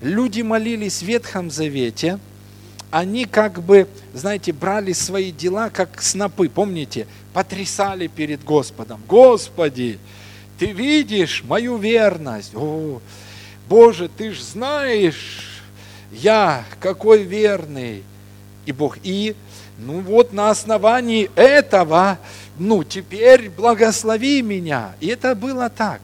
люди 0.00 0.42
молились 0.42 0.98
в 0.98 1.06
Ветхом 1.06 1.50
Завете, 1.50 2.18
они 2.92 3.24
как 3.24 3.62
бы, 3.62 3.88
знаете, 4.12 4.52
брали 4.52 4.92
свои 4.92 5.32
дела 5.32 5.70
как 5.70 6.02
снопы, 6.02 6.50
помните, 6.50 7.06
потрясали 7.32 8.06
перед 8.06 8.44
Господом. 8.44 9.00
Господи, 9.08 9.98
ты 10.58 10.66
видишь 10.66 11.42
мою 11.42 11.78
верность. 11.78 12.54
О, 12.54 13.00
Боже, 13.66 14.10
ты 14.14 14.32
ж 14.32 14.42
знаешь, 14.42 15.62
я 16.12 16.64
какой 16.80 17.22
верный. 17.22 18.04
И 18.66 18.72
Бог, 18.72 18.98
и, 19.02 19.34
ну 19.78 20.00
вот 20.00 20.34
на 20.34 20.50
основании 20.50 21.30
этого, 21.34 22.18
ну 22.58 22.84
теперь 22.84 23.48
благослови 23.48 24.42
меня. 24.42 24.92
И 25.00 25.06
это 25.06 25.34
было 25.34 25.70
так. 25.70 26.02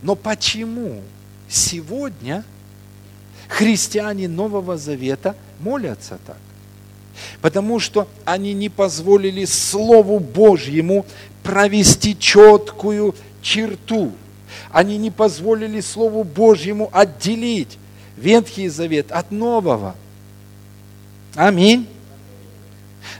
Но 0.00 0.14
почему 0.14 1.02
сегодня 1.48 2.44
христиане 3.48 4.28
Нового 4.28 4.76
Завета 4.76 5.34
молятся 5.64 6.18
так? 6.26 6.36
Потому 7.40 7.80
что 7.80 8.06
они 8.24 8.52
не 8.52 8.68
позволили 8.68 9.44
Слову 9.44 10.18
Божьему 10.18 11.06
провести 11.42 12.18
четкую 12.18 13.14
черту. 13.40 14.12
Они 14.70 14.98
не 14.98 15.10
позволили 15.10 15.80
Слову 15.80 16.24
Божьему 16.24 16.90
отделить 16.92 17.78
Ветхий 18.16 18.68
Завет 18.68 19.10
от 19.12 19.30
Нового. 19.30 19.94
Аминь. 21.34 21.88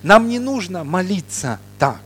Нам 0.02 0.28
не 0.28 0.38
нужно 0.38 0.84
молиться 0.84 1.58
так. 1.78 2.02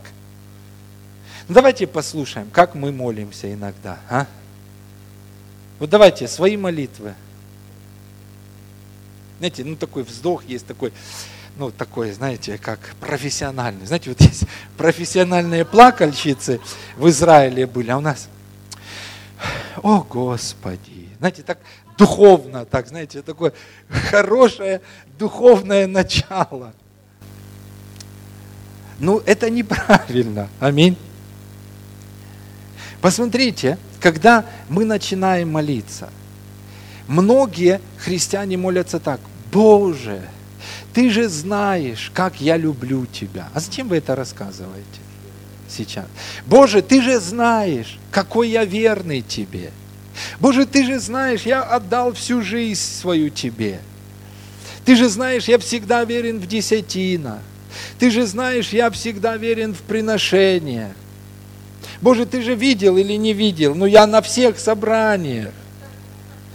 Давайте 1.47 1.87
послушаем, 1.87 2.49
как 2.51 2.75
мы 2.75 2.91
молимся 2.91 3.51
иногда. 3.51 3.97
А? 4.09 4.27
Вот 5.79 5.89
давайте 5.89 6.27
свои 6.27 6.57
молитвы. 6.57 7.15
Знаете, 9.39 9.63
ну 9.63 9.75
такой 9.75 10.03
вздох 10.03 10.43
есть 10.45 10.67
такой, 10.67 10.91
ну 11.57 11.71
такой, 11.71 12.11
знаете, 12.11 12.57
как 12.57 12.79
профессиональный. 12.99 13.85
Знаете, 13.85 14.09
вот 14.09 14.21
есть 14.21 14.43
профессиональные 14.77 15.65
плакальщицы 15.65 16.59
в 16.97 17.07
Израиле 17.09 17.65
были, 17.65 17.89
а 17.89 17.97
у 17.97 18.01
нас, 18.01 18.27
о 19.81 20.01
Господи, 20.01 21.09
знаете, 21.19 21.43
так 21.43 21.57
духовно, 21.97 22.65
так, 22.65 22.87
знаете, 22.87 23.21
такое 23.21 23.53
хорошее 23.89 24.81
духовное 25.17 25.87
начало. 25.87 26.73
Ну, 28.99 29.19
это 29.25 29.49
неправильно. 29.49 30.49
Аминь. 30.59 30.97
Посмотрите, 33.01 33.77
когда 34.01 34.45
мы 34.67 34.83
начинаем 34.83 35.49
молиться, 35.49 36.09
многие 37.09 37.81
христиане 37.97 38.55
молятся 38.55 38.99
так, 38.99 39.19
Боже, 39.51 40.21
ты 40.93 41.09
же 41.09 41.27
знаешь, 41.27 42.11
как 42.13 42.39
я 42.39 42.55
люблю 42.55 43.05
тебя. 43.05 43.49
А 43.53 43.59
зачем 43.59 43.89
вы 43.89 43.97
это 43.97 44.15
рассказываете 44.15 44.85
сейчас? 45.67 46.05
Боже, 46.45 46.81
ты 46.81 47.01
же 47.01 47.19
знаешь, 47.19 47.97
какой 48.11 48.49
я 48.49 48.63
верный 48.63 49.21
тебе. 49.21 49.71
Боже, 50.39 50.65
ты 50.65 50.85
же 50.85 50.99
знаешь, 50.99 51.41
я 51.41 51.63
отдал 51.63 52.13
всю 52.13 52.41
жизнь 52.41 52.79
свою 52.79 53.29
тебе. 53.29 53.79
Ты 54.85 54.95
же 54.95 55.09
знаешь, 55.09 55.45
я 55.45 55.57
всегда 55.57 56.03
верен 56.03 56.39
в 56.39 56.47
десятинах. 56.47 57.39
Ты 57.97 58.11
же 58.11 58.25
знаешь, 58.25 58.69
я 58.69 58.89
всегда 58.91 59.37
верен 59.37 59.73
в 59.73 59.81
приношениях. 59.81 60.91
Боже, 62.01 62.25
ты 62.25 62.41
же 62.41 62.55
видел 62.55 62.97
или 62.97 63.13
не 63.13 63.33
видел? 63.33 63.75
Ну, 63.75 63.85
я 63.85 64.07
на 64.07 64.21
всех 64.21 64.59
собраниях. 64.59 65.53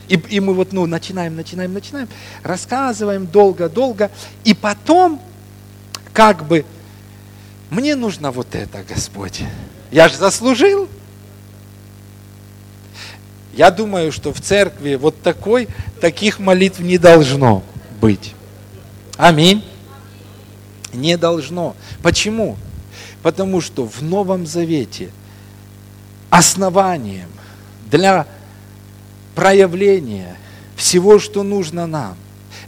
И, 0.09 0.15
и 0.17 0.41
мы 0.41 0.55
вот, 0.55 0.73
ну, 0.73 0.87
начинаем, 0.87 1.37
начинаем, 1.37 1.73
начинаем, 1.73 2.09
рассказываем 2.43 3.27
долго-долго, 3.27 4.11
и 4.45 4.55
потом, 4.55 5.21
как 6.13 6.47
бы, 6.47 6.65
мне 7.71 7.95
нужно 7.97 8.31
вот 8.31 8.55
это, 8.55 8.85
Господь. 8.89 9.43
Я 9.91 10.09
же 10.09 10.17
заслужил. 10.17 10.89
Я 13.55 13.71
думаю, 13.71 14.13
что 14.13 14.33
в 14.33 14.41
церкви 14.41 14.97
вот 14.97 15.21
такой, 15.23 15.69
таких 16.01 16.39
молитв 16.39 16.81
не 16.81 16.99
должно 16.99 17.63
быть. 18.01 18.35
Аминь. 19.17 19.65
Не 20.93 21.17
должно. 21.17 21.77
Почему? 22.03 22.57
Потому 23.23 23.61
что 23.61 23.87
в 23.87 24.03
Новом 24.03 24.47
Завете– 24.47 25.11
основанием 26.35 27.29
для 27.91 28.27
проявления 29.35 30.37
всего, 30.77 31.19
что 31.19 31.43
нужно 31.43 31.87
нам. 31.87 32.17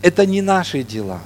Это 0.02 0.26
не 0.26 0.42
наши 0.42 0.82
дела. 0.82 1.20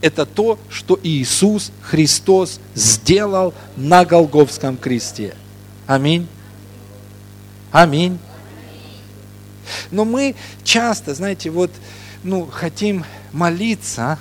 Это 0.00 0.26
то, 0.26 0.58
что 0.68 0.98
Иисус 1.02 1.72
Христос 1.82 2.60
сделал 2.74 3.54
на 3.76 4.04
Голговском 4.04 4.76
кресте. 4.76 5.34
Аминь. 5.86 6.26
Аминь. 7.72 8.18
Но 9.90 10.04
мы 10.04 10.34
часто, 10.62 11.14
знаете, 11.14 11.50
вот, 11.50 11.70
ну, 12.22 12.46
хотим 12.46 13.04
молиться, 13.32 14.18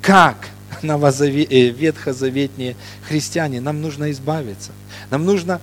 как 0.00 0.48
новозаве... 0.82 1.44
Э, 1.44 1.68
ветхозаветние 1.70 2.76
христиане. 3.06 3.60
Нам 3.60 3.80
нужно 3.80 4.10
избавиться. 4.10 4.72
Нам 5.10 5.24
нужно 5.24 5.60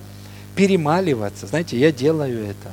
перемаливаться. 0.54 1.46
Знаете, 1.46 1.78
я 1.78 1.92
делаю 1.92 2.44
это. 2.46 2.72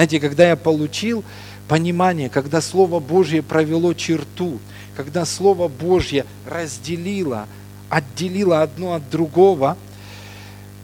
Знаете, 0.00 0.18
когда 0.18 0.48
я 0.48 0.56
получил 0.56 1.22
понимание, 1.68 2.30
когда 2.30 2.62
Слово 2.62 3.00
Божье 3.00 3.42
провело 3.42 3.92
черту, 3.92 4.58
когда 4.96 5.26
Слово 5.26 5.68
Божье 5.68 6.24
разделило, 6.46 7.46
отделило 7.90 8.62
одно 8.62 8.94
от 8.94 9.10
другого, 9.10 9.76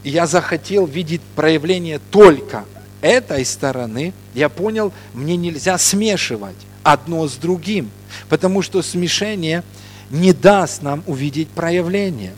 я 0.04 0.26
захотел 0.26 0.84
видеть 0.84 1.22
проявление 1.34 1.98
только 2.10 2.66
этой 3.00 3.46
стороны, 3.46 4.12
я 4.34 4.50
понял, 4.50 4.92
мне 5.14 5.38
нельзя 5.38 5.78
смешивать 5.78 6.56
одно 6.82 7.26
с 7.26 7.36
другим, 7.36 7.90
потому 8.28 8.60
что 8.60 8.82
смешение 8.82 9.62
не 10.10 10.34
даст 10.34 10.82
нам 10.82 11.02
увидеть 11.06 11.48
проявление. 11.48 12.34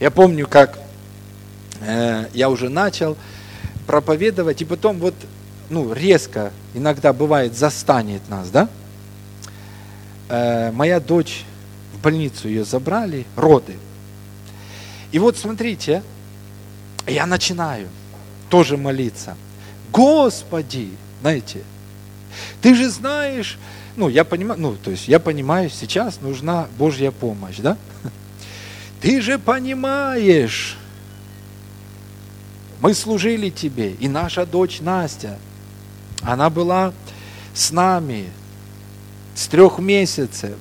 Я 0.00 0.10
помню, 0.10 0.46
как 0.46 0.82
Э, 1.84 2.26
я 2.32 2.48
уже 2.48 2.68
начал 2.68 3.16
проповедовать, 3.86 4.62
и 4.62 4.64
потом 4.64 4.98
вот, 4.98 5.14
ну, 5.72 5.90
резко 5.94 6.52
иногда 6.74 7.14
бывает 7.14 7.56
застанет 7.56 8.28
нас, 8.28 8.50
да? 8.50 8.68
Э, 10.28 10.70
моя 10.70 11.00
дочь 11.00 11.44
в 11.94 12.02
больницу 12.02 12.46
ее 12.46 12.64
забрали, 12.64 13.24
роды. 13.36 13.78
И 15.12 15.18
вот 15.18 15.38
смотрите, 15.38 16.02
я 17.06 17.24
начинаю 17.24 17.88
тоже 18.50 18.76
молиться. 18.76 19.34
Господи, 19.90 20.90
знаете, 21.22 21.62
ты 22.60 22.74
же 22.74 22.90
знаешь, 22.90 23.58
ну, 23.96 24.10
я 24.10 24.24
понимаю, 24.24 24.60
ну, 24.60 24.76
то 24.76 24.90
есть 24.90 25.08
я 25.08 25.18
понимаю, 25.18 25.70
сейчас 25.70 26.20
нужна 26.20 26.68
Божья 26.76 27.10
помощь, 27.10 27.56
да? 27.56 27.78
Ты 29.00 29.22
же 29.22 29.38
понимаешь, 29.38 30.76
мы 32.82 32.92
служили 32.92 33.48
тебе, 33.48 33.92
и 33.92 34.06
наша 34.06 34.44
дочь 34.44 34.80
Настя, 34.80 35.38
она 36.22 36.50
была 36.50 36.92
с 37.54 37.70
нами 37.70 38.30
с 39.34 39.46
трех 39.46 39.78
месяцев. 39.78 40.56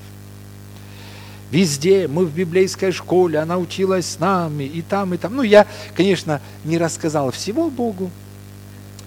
Везде, 1.52 2.08
мы 2.08 2.26
в 2.26 2.34
библейской 2.34 2.92
школе, 2.92 3.40
она 3.40 3.58
училась 3.58 4.06
с 4.06 4.20
нами, 4.20 4.64
и 4.64 4.82
там, 4.82 5.14
и 5.14 5.18
там. 5.18 5.36
Ну, 5.36 5.44
я, 5.44 5.68
конечно, 5.96 6.42
не 6.64 6.78
рассказал 6.78 7.32
всего 7.32 7.70
Богу, 7.70 8.10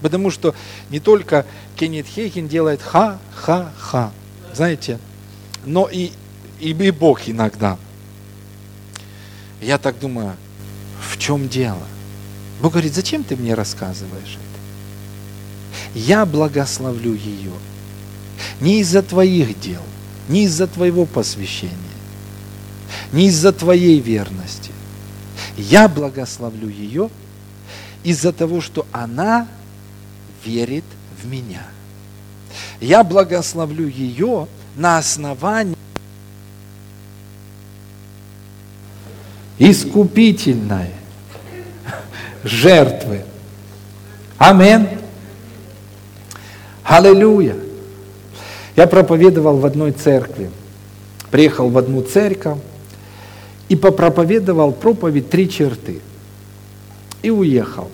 потому 0.03 0.31
что 0.31 0.55
не 0.91 1.01
только 1.01 1.47
Кеннет 1.77 2.07
Хейген 2.07 2.47
делает 2.47 2.83
ха-ха-ха, 2.83 4.13
знаете, 4.53 4.99
но 5.65 5.89
и, 5.91 6.13
и, 6.61 6.71
и 6.71 6.91
Бог 6.91 7.27
иногда. 7.27 7.79
Я 9.63 9.79
так 9.79 9.99
думаю, 9.99 10.37
в 11.01 11.17
чем 11.17 11.49
дело? 11.49 11.83
Бог 12.61 12.73
говорит, 12.73 12.95
зачем 12.95 13.25
ты 13.25 13.37
мне 13.37 13.55
рассказываешь? 13.55 14.39
Я 15.95 16.27
благословлю 16.27 17.15
ее. 17.15 17.53
Не 18.61 18.81
из-за 18.81 19.03
твоих 19.03 19.59
дел, 19.61 19.83
не 20.29 20.45
из-за 20.45 20.67
твоего 20.67 21.07
посвящения, 21.07 21.75
не 23.13 23.27
из-за 23.27 23.53
твоей 23.53 24.01
верности. 24.01 24.73
Я 25.57 25.89
благословлю 25.89 26.69
ее 26.69 27.11
из-за 28.03 28.33
того, 28.33 28.61
что 28.61 28.87
она 28.93 29.47
верит 30.45 30.85
в 31.23 31.27
меня. 31.27 31.63
Я 32.81 33.05
благословлю 33.05 33.89
ее 33.89 34.49
на 34.77 34.99
основании 34.99 35.77
искупительной 39.59 40.91
жертвы. 42.43 43.25
Амин. 44.39 45.04
Аллилуйя. 46.85 47.57
Я 48.77 48.87
проповедовал 48.87 49.57
в 49.57 49.67
одной 49.67 49.93
церкви. 49.93 50.51
Приехал 51.31 51.71
в 51.71 51.79
одну 51.79 52.03
церковь 52.03 52.59
и 53.69 53.77
попроповедовал 53.77 54.73
проповедь 54.73 55.31
три 55.31 55.49
черты. 55.49 56.01
И 57.23 57.31
уехал. 57.31 57.91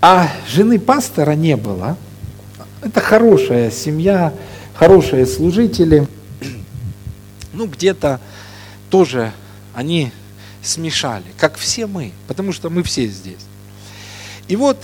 А 0.00 0.28
жены 0.48 0.80
пастора 0.80 1.32
не 1.32 1.56
было. 1.56 1.96
Это 2.82 3.00
хорошая 3.00 3.70
семья, 3.70 4.32
хорошие 4.74 5.26
служители. 5.26 6.06
Ну, 7.52 7.66
где-то 7.66 8.20
тоже 8.90 9.32
они 9.74 10.12
смешали, 10.62 11.24
как 11.36 11.56
все 11.56 11.86
мы, 11.86 12.12
потому 12.26 12.52
что 12.52 12.68
мы 12.68 12.82
все 12.82 13.06
здесь. 13.06 13.46
И 14.48 14.56
вот 14.56 14.76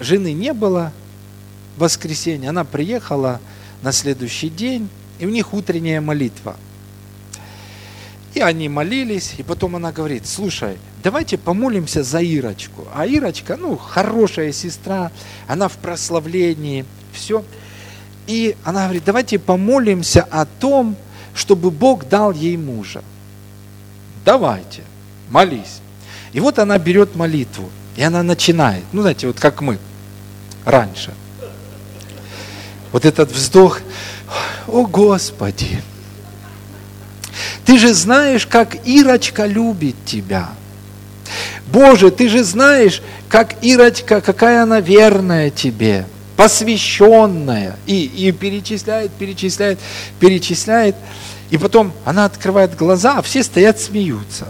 жены 0.00 0.32
не 0.32 0.52
было 0.52 0.92
в 1.76 1.80
воскресенье, 1.80 2.50
она 2.50 2.64
приехала 2.64 3.40
на 3.82 3.92
следующий 3.92 4.48
день, 4.48 4.88
и 5.18 5.26
у 5.26 5.30
них 5.30 5.52
утренняя 5.52 6.00
молитва. 6.00 6.56
И 8.34 8.40
они 8.40 8.68
молились, 8.68 9.34
и 9.38 9.44
потом 9.44 9.76
она 9.76 9.92
говорит, 9.92 10.26
слушай, 10.26 10.76
давайте 11.04 11.38
помолимся 11.38 12.02
за 12.02 12.20
Ирочку. 12.20 12.88
А 12.92 13.06
Ирочка, 13.06 13.56
ну, 13.56 13.76
хорошая 13.76 14.50
сестра, 14.52 15.12
она 15.46 15.68
в 15.68 15.76
прославлении, 15.78 16.84
все. 17.12 17.44
И 18.26 18.56
она 18.64 18.84
говорит, 18.84 19.04
давайте 19.04 19.38
помолимся 19.38 20.22
о 20.22 20.46
том, 20.46 20.96
чтобы 21.34 21.70
Бог 21.70 22.08
дал 22.08 22.32
ей 22.32 22.56
мужа. 22.56 23.02
Давайте, 24.24 24.82
молись. 25.30 25.80
И 26.32 26.40
вот 26.40 26.58
она 26.58 26.78
берет 26.78 27.14
молитву, 27.14 27.70
и 27.96 28.02
она 28.02 28.22
начинает, 28.22 28.84
ну, 28.92 29.02
знаете, 29.02 29.26
вот 29.26 29.38
как 29.38 29.60
мы 29.60 29.78
раньше. 30.64 31.12
Вот 32.92 33.04
этот 33.04 33.30
вздох, 33.32 33.80
о 34.66 34.86
Господи, 34.86 35.82
ты 37.64 37.78
же 37.78 37.92
знаешь, 37.94 38.46
как 38.46 38.86
Ирочка 38.86 39.46
любит 39.46 39.96
тебя. 40.04 40.50
Боже, 41.66 42.10
ты 42.10 42.28
же 42.28 42.44
знаешь, 42.44 43.02
как 43.28 43.64
Ирочка, 43.64 44.20
какая 44.20 44.62
она 44.62 44.80
верная 44.80 45.50
тебе, 45.50 46.06
посвященная. 46.36 47.76
И, 47.86 48.04
и 48.04 48.32
перечисляет, 48.32 49.10
перечисляет, 49.12 49.78
перечисляет. 50.20 50.94
И 51.50 51.58
потом 51.58 51.92
она 52.04 52.26
открывает 52.26 52.76
глаза, 52.76 53.18
а 53.18 53.22
все 53.22 53.42
стоят, 53.42 53.80
смеются. 53.80 54.48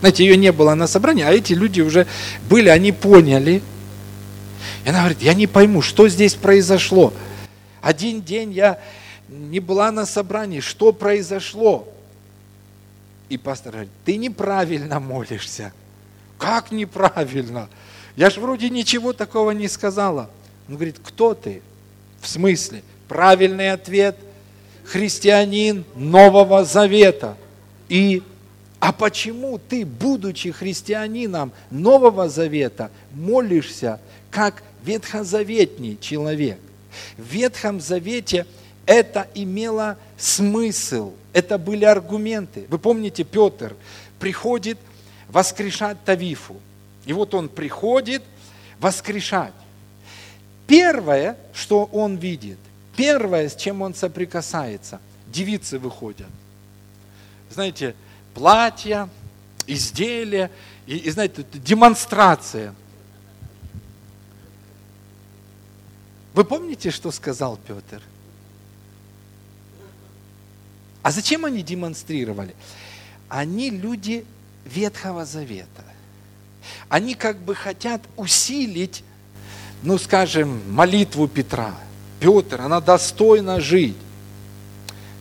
Знаете, 0.00 0.24
ее 0.24 0.36
не 0.36 0.50
было 0.50 0.74
на 0.74 0.86
собрании, 0.86 1.24
а 1.24 1.30
эти 1.30 1.52
люди 1.52 1.80
уже 1.80 2.06
были, 2.48 2.68
они 2.68 2.92
поняли. 2.92 3.62
И 4.84 4.88
она 4.88 5.00
говорит, 5.00 5.22
я 5.22 5.34
не 5.34 5.46
пойму, 5.46 5.82
что 5.82 6.08
здесь 6.08 6.34
произошло. 6.34 7.12
Один 7.82 8.22
день 8.22 8.52
я 8.52 8.80
не 9.28 9.60
была 9.60 9.92
на 9.92 10.06
собрании, 10.06 10.60
что 10.60 10.92
произошло? 10.92 11.88
И 13.28 13.36
пастор 13.36 13.72
говорит, 13.72 13.92
ты 14.04 14.16
неправильно 14.16 15.00
молишься. 15.00 15.72
Как 16.38 16.72
неправильно? 16.72 17.68
Я 18.16 18.30
же 18.30 18.40
вроде 18.40 18.70
ничего 18.70 19.12
такого 19.12 19.50
не 19.52 19.68
сказала. 19.68 20.30
Он 20.68 20.76
говорит, 20.76 20.96
кто 21.02 21.34
ты? 21.34 21.62
В 22.20 22.28
смысле? 22.28 22.82
Правильный 23.08 23.72
ответ– 23.72 24.16
христианин 24.90 25.84
Нового 25.94 26.64
Завета. 26.64 27.36
И 27.88 28.22
а 28.80 28.92
почему 28.92 29.58
ты, 29.58 29.84
будучи 29.84 30.50
христианином 30.50 31.52
Нового 31.70 32.30
Завета, 32.30 32.90
молишься 33.12 34.00
как 34.30 34.62
ветхозаветний 34.82 35.98
человек? 36.00 36.58
В 37.18 37.22
Ветхом 37.22 37.78
Завете 37.80 38.46
это 38.86 39.28
имело 39.34 39.98
смысл, 40.16 41.12
это 41.34 41.58
были 41.58 41.84
аргументы. 41.84 42.66
Вы 42.70 42.78
помните, 42.78 43.22
Петр 43.22 43.76
приходит 44.18 44.78
воскрешать 45.28 46.02
Тавифу. 46.04 46.56
И 47.04 47.12
вот 47.12 47.34
он 47.34 47.50
приходит 47.50 48.22
воскрешать. 48.80 49.52
Первое, 50.66 51.36
что 51.52 51.84
он 51.84 52.16
видит, 52.16 52.58
первое, 52.96 53.48
с 53.48 53.56
чем 53.56 53.82
он 53.82 53.94
соприкасается, 53.94 55.00
девицы 55.26 55.78
выходят. 55.78 56.28
Знаете, 57.50 57.94
платья, 58.34 59.08
изделия, 59.66 60.50
и, 60.86 60.96
и 60.96 61.10
знаете, 61.10 61.44
демонстрация. 61.52 62.74
Вы 66.34 66.44
помните, 66.44 66.90
что 66.90 67.10
сказал 67.10 67.56
Петр? 67.56 68.02
А 71.02 71.10
зачем 71.10 71.44
они 71.44 71.62
демонстрировали? 71.62 72.54
Они 73.28 73.70
люди 73.70 74.24
Ветхого 74.64 75.24
Завета. 75.24 75.84
Они 76.88 77.14
как 77.14 77.38
бы 77.38 77.54
хотят 77.54 78.02
усилить, 78.16 79.02
ну 79.82 79.98
скажем, 79.98 80.60
молитву 80.72 81.26
Петра– 81.26 81.74
Петр, 82.20 82.60
она 82.60 82.80
достойна 82.80 83.60
жить. 83.60 83.96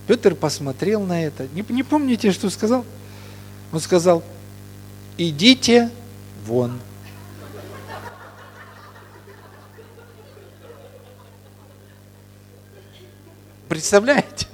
Петр 0.06 0.36
посмотрел 0.36 1.02
на 1.02 1.24
это. 1.24 1.48
Не, 1.54 1.64
не 1.70 1.84
помните, 1.84 2.32
что 2.32 2.50
сказал? 2.50 2.86
Он 3.72 3.80
сказал, 3.80 4.24
идите 5.18 5.90
вон. 6.46 6.80
Представляете? 13.68 14.48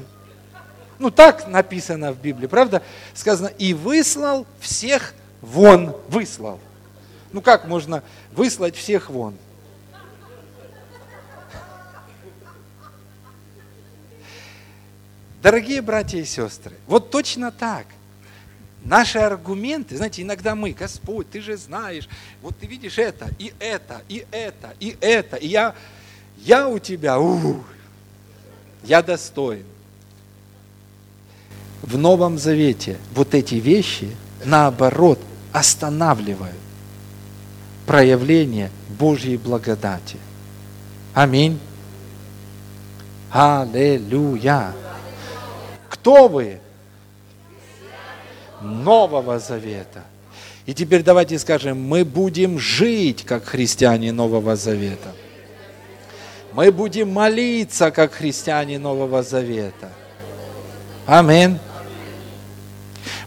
Ну 1.00 1.10
так 1.10 1.48
написано 1.48 2.12
в 2.12 2.20
Библии, 2.20 2.48
правда? 2.48 2.82
Сказано, 3.14 3.48
и 3.48 3.74
выслал 3.74 4.46
всех 4.60 5.14
вон. 5.42 5.96
Выслал. 6.10 6.60
Ну 7.32 7.42
как 7.42 7.66
можно 7.66 8.04
выслать 8.34 8.76
всех 8.76 9.10
вон? 9.10 9.36
Дорогие 15.42 15.82
братья 15.82 16.18
и 16.18 16.26
сестры, 16.26 16.76
вот 16.88 17.12
точно 17.12 17.52
так. 17.52 17.86
Наши 18.86 19.18
аргументы, 19.18 19.98
знаете, 19.98 20.22
иногда 20.22 20.54
мы, 20.54 20.70
Господь, 20.70 21.28
ты 21.32 21.42
же 21.42 21.58
знаешь, 21.58 22.08
вот 22.44 22.56
ты 22.56 22.68
видишь 22.68 23.00
это, 23.00 23.28
и 23.40 23.52
это, 23.60 24.04
и 24.08 24.28
это, 24.30 24.76
и 24.80 24.96
это, 25.02 25.38
и 25.38 25.48
я, 25.48 25.74
я 26.38 26.70
у 26.70 26.78
тебя, 26.78 27.20
у, 27.20 27.64
я 28.84 29.02
достоин. 29.02 29.66
В 31.82 31.98
Новом 31.98 32.38
Завете 32.38 32.98
вот 33.16 33.34
эти 33.34 33.56
вещи, 33.56 34.16
наоборот, 34.44 35.20
останавливают 35.52 36.56
проявление 37.88 38.70
Божьей 39.00 39.38
благодати. 39.38 40.18
Аминь. 41.16 41.60
Аллилуйя. 43.32 44.74
Кто 45.90 46.28
вы? 46.28 46.60
Нового 48.62 49.40
Завета. 49.40 50.04
И 50.66 50.74
теперь 50.74 51.04
давайте 51.04 51.38
скажем, 51.38 51.82
мы 51.82 52.04
будем 52.04 52.60
жить 52.60 53.24
как 53.24 53.46
христиане 53.46 54.12
Нового 54.12 54.56
Завета. 54.56 55.14
Мы 56.54 56.72
будем 56.72 57.12
молиться 57.12 57.92
как 57.92 58.14
христиане 58.14 58.80
Нового 58.80 59.22
Завета. 59.22 59.90
Амин. 61.06 61.60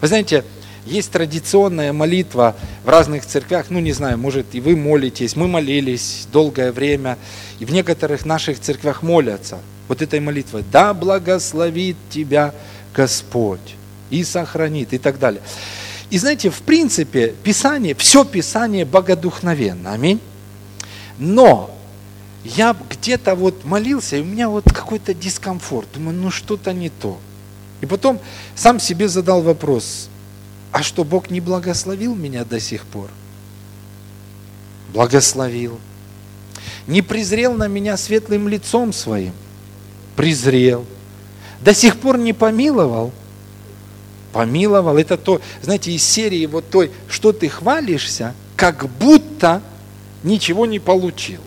Вы 0.00 0.08
знаете, 0.08 0.44
есть 0.84 1.12
традиционная 1.12 1.92
молитва 1.92 2.56
в 2.84 2.88
разных 2.88 3.26
церквях, 3.26 3.66
ну 3.68 3.78
не 3.78 3.92
знаю, 3.92 4.18
может 4.18 4.54
и 4.54 4.60
вы 4.60 4.74
молитесь, 4.74 5.36
мы 5.36 5.46
молились 5.46 6.26
долгое 6.32 6.72
время, 6.72 7.18
и 7.58 7.64
в 7.64 7.72
некоторых 7.72 8.24
наших 8.24 8.58
церквях 8.60 9.02
молятся– 9.02 9.58
вот 9.88 10.02
этой 10.02 10.20
молитвой. 10.20 10.64
Да 10.70 10.94
благословит 10.94 11.96
тебя 12.10 12.54
Господь 12.94 13.74
и 14.10 14.24
сохранит 14.24 14.92
и 14.92 14.98
так 14.98 15.18
далее. 15.18 15.42
И 16.10 16.18
знаете, 16.18 16.50
в 16.50 16.62
принципе, 16.62 17.34
Писание, 17.42 17.94
все 17.94 18.24
Писание 18.24 18.84
богодухновенно. 18.84 19.92
Аминь. 19.92 20.20
Но 21.18 21.70
я 22.44 22.74
где-то 22.88 23.34
вот 23.34 23.64
молился, 23.64 24.16
и 24.16 24.20
у 24.20 24.24
меня 24.24 24.48
вот 24.48 24.64
какой-то 24.64 25.12
дискомфорт. 25.12 25.88
Думаю, 25.94 26.16
ну 26.16 26.30
что-то 26.30 26.72
не 26.72 26.88
то. 26.88 27.18
И 27.80 27.86
потом 27.86 28.20
сам 28.54 28.80
себе 28.80 29.08
задал 29.08 29.42
вопрос, 29.42 30.08
а 30.72 30.82
что, 30.82 31.04
Бог 31.04 31.30
не 31.30 31.40
благословил 31.40 32.14
меня 32.14 32.44
до 32.44 32.60
сих 32.60 32.84
пор? 32.84 33.10
Благословил. 34.92 35.78
Не 36.86 37.02
презрел 37.02 37.54
на 37.54 37.68
меня 37.68 37.96
светлым 37.96 38.48
лицом 38.48 38.92
своим? 38.92 39.32
Презрел. 40.16 40.86
До 41.60 41.74
сих 41.74 41.98
пор 41.98 42.18
не 42.18 42.32
помиловал? 42.32 43.12
Помиловал. 44.38 44.96
Это 44.98 45.16
то, 45.16 45.40
знаете, 45.62 45.90
из 45.90 46.04
серии 46.04 46.46
вот 46.46 46.70
той, 46.70 46.92
что 47.08 47.32
ты 47.32 47.48
хвалишься, 47.48 48.36
как 48.54 48.88
будто 48.88 49.60
ничего 50.22 50.64
не 50.64 50.78
получил. 50.78 51.40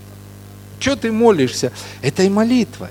Что 0.78 0.98
ты 0.98 1.10
молишься? 1.10 1.72
Этой 2.02 2.28
молитвой. 2.28 2.90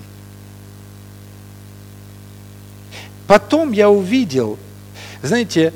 Потом 3.27 3.73
я 3.73 3.91
увидел, 3.91 4.59
знаете, 5.23 5.75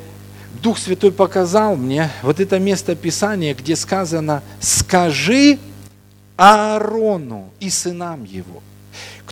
Дух 0.62 0.78
Святой 0.78 1.12
показал 1.12 1.76
мне 1.76 2.10
вот 2.22 2.40
это 2.40 2.58
место 2.58 2.96
Писания, 2.96 3.54
где 3.54 3.76
сказано 3.76 4.42
«Скажи 4.58 5.58
Аарону 6.38 7.50
и 7.60 7.68
сынам 7.68 8.24
его». 8.24 8.62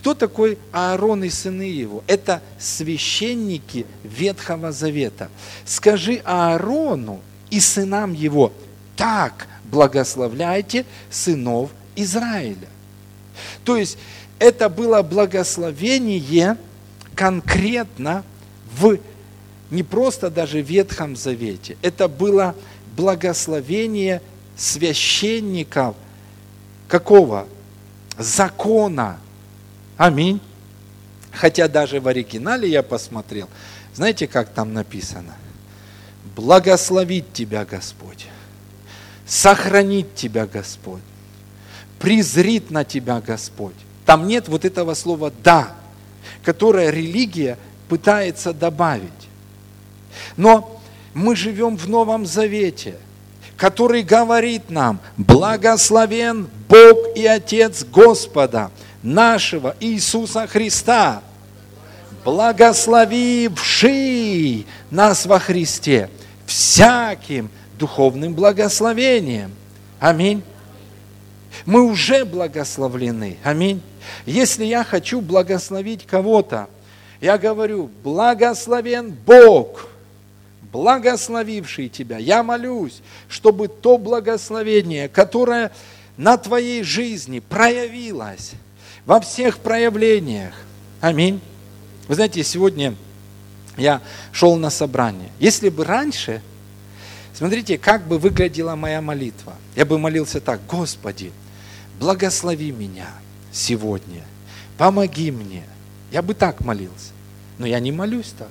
Кто 0.03 0.13
такой 0.13 0.57
Аарон 0.73 1.23
и 1.23 1.29
сыны 1.29 1.63
его? 1.63 2.03
Это 2.07 2.41
священники 2.59 3.85
Ветхого 4.03 4.73
Завета. 4.73 5.29
Скажи 5.65 6.21
Аарону 6.25 7.21
и 7.49 7.61
сынам 7.61 8.13
его, 8.13 8.51
так 8.97 9.47
благословляйте 9.71 10.85
сынов 11.09 11.71
Израиля. 11.95 12.67
То 13.63 13.77
есть 13.77 13.97
это 14.39 14.67
было 14.67 15.01
благословение– 15.01 16.57
конкретно 17.15 18.23
в 18.75 18.97
не 19.71 19.83
просто 19.83 20.29
даже 20.29 20.61
в 20.61 20.69
Ветхом 20.69 21.15
Завете, 21.15 21.77
это 21.81 22.07
было 22.07 22.55
благословение 22.95 24.21
священников 24.55 25.95
какого? 26.87 27.47
Закона. 28.17 29.17
Аминь. 29.97 30.39
Хотя 31.31 31.67
даже 31.67 31.99
в 31.99 32.07
оригинале 32.07 32.69
я 32.69 32.83
посмотрел, 32.83 33.49
знаете, 33.93 34.27
как 34.27 34.49
там 34.49 34.73
написано? 34.73 35.33
Благословить 36.35 37.33
тебя 37.33 37.65
Господь, 37.65 38.27
сохранить 39.25 40.13
тебя 40.15 40.45
Господь, 40.45 41.01
презрит 41.99 42.71
на 42.71 42.83
тебя 42.83 43.19
Господь. 43.19 43.75
Там 44.05 44.27
нет 44.27 44.47
вот 44.47 44.65
этого 44.65 44.93
слова 44.93 45.31
«да», 45.43 45.73
которое 46.43 46.89
религия 46.91 47.57
пытается 47.89 48.53
добавить. 48.53 49.09
Но 50.37 50.81
мы 51.13 51.35
живем 51.35 51.77
в 51.77 51.87
Новом 51.87 52.25
Завете, 52.25 52.95
который 53.57 54.03
говорит 54.03 54.69
нам, 54.69 54.99
благословен 55.17 56.49
Бог 56.67 57.15
и 57.15 57.25
Отец 57.25 57.83
Господа, 57.83 58.71
нашего 59.03 59.75
Иисуса 59.79 60.47
Христа, 60.47 61.21
благословивший 62.23 64.65
нас 64.89 65.25
во 65.25 65.39
Христе 65.39 66.09
всяким 66.45 67.49
духовным 67.77 68.33
благословением. 68.33 69.51
Аминь. 69.99 70.41
Мы 71.65 71.83
уже 71.83 72.25
благословлены. 72.25 73.37
Аминь. 73.43 73.81
Если 74.25 74.65
я 74.65 74.83
хочу 74.83 75.21
благословить 75.21 76.05
кого-то, 76.05 76.67
я 77.21 77.37
говорю, 77.37 77.89
благословен 78.03 79.15
Бог, 79.25 79.87
благословивший 80.71 81.89
тебя. 81.89 82.17
Я 82.17 82.43
молюсь, 82.43 83.01
чтобы 83.29 83.67
то 83.67 83.97
благословение, 83.97 85.07
которое 85.07 85.71
на 86.17 86.37
твоей 86.37 86.83
жизни 86.83 87.39
проявилось 87.39 88.53
во 89.05 89.19
всех 89.19 89.59
проявлениях. 89.59 90.53
Аминь. 91.01 91.41
Вы 92.07 92.15
знаете, 92.15 92.43
сегодня 92.43 92.95
я 93.77 94.01
шел 94.31 94.55
на 94.55 94.69
собрание. 94.69 95.29
Если 95.39 95.69
бы 95.69 95.83
раньше, 95.83 96.41
смотрите, 97.33 97.77
как 97.77 98.07
бы 98.07 98.17
выглядела 98.17 98.75
моя 98.75 99.01
молитва. 99.01 99.55
Я 99.75 99.85
бы 99.85 99.97
молился 99.97 100.39
так, 100.39 100.61
Господи, 100.67 101.31
благослови 101.99 102.71
меня– 102.71 103.07
сегодня. 103.53 104.23
Помоги 104.77 105.31
мне. 105.31 105.63
Я 106.11 106.21
бы 106.21 106.33
так 106.33 106.59
молился. 106.61 107.11
Но 107.57 107.65
я 107.65 107.79
не 107.79 107.91
молюсь 107.91 108.33
так. 108.37 108.49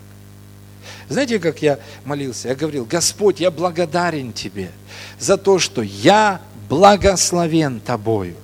Знаете, 1.08 1.38
как 1.38 1.60
я 1.60 1.78
молился? 2.04 2.48
Я 2.48 2.54
говорил, 2.54 2.84
Господь, 2.84 3.40
я 3.40 3.50
благодарен 3.50 4.32
Тебе 4.32 4.70
за 5.18 5.36
то, 5.36 5.58
что 5.58 5.82
я 5.82 6.40
благословен 6.68 7.80
Тобою. 7.80 8.36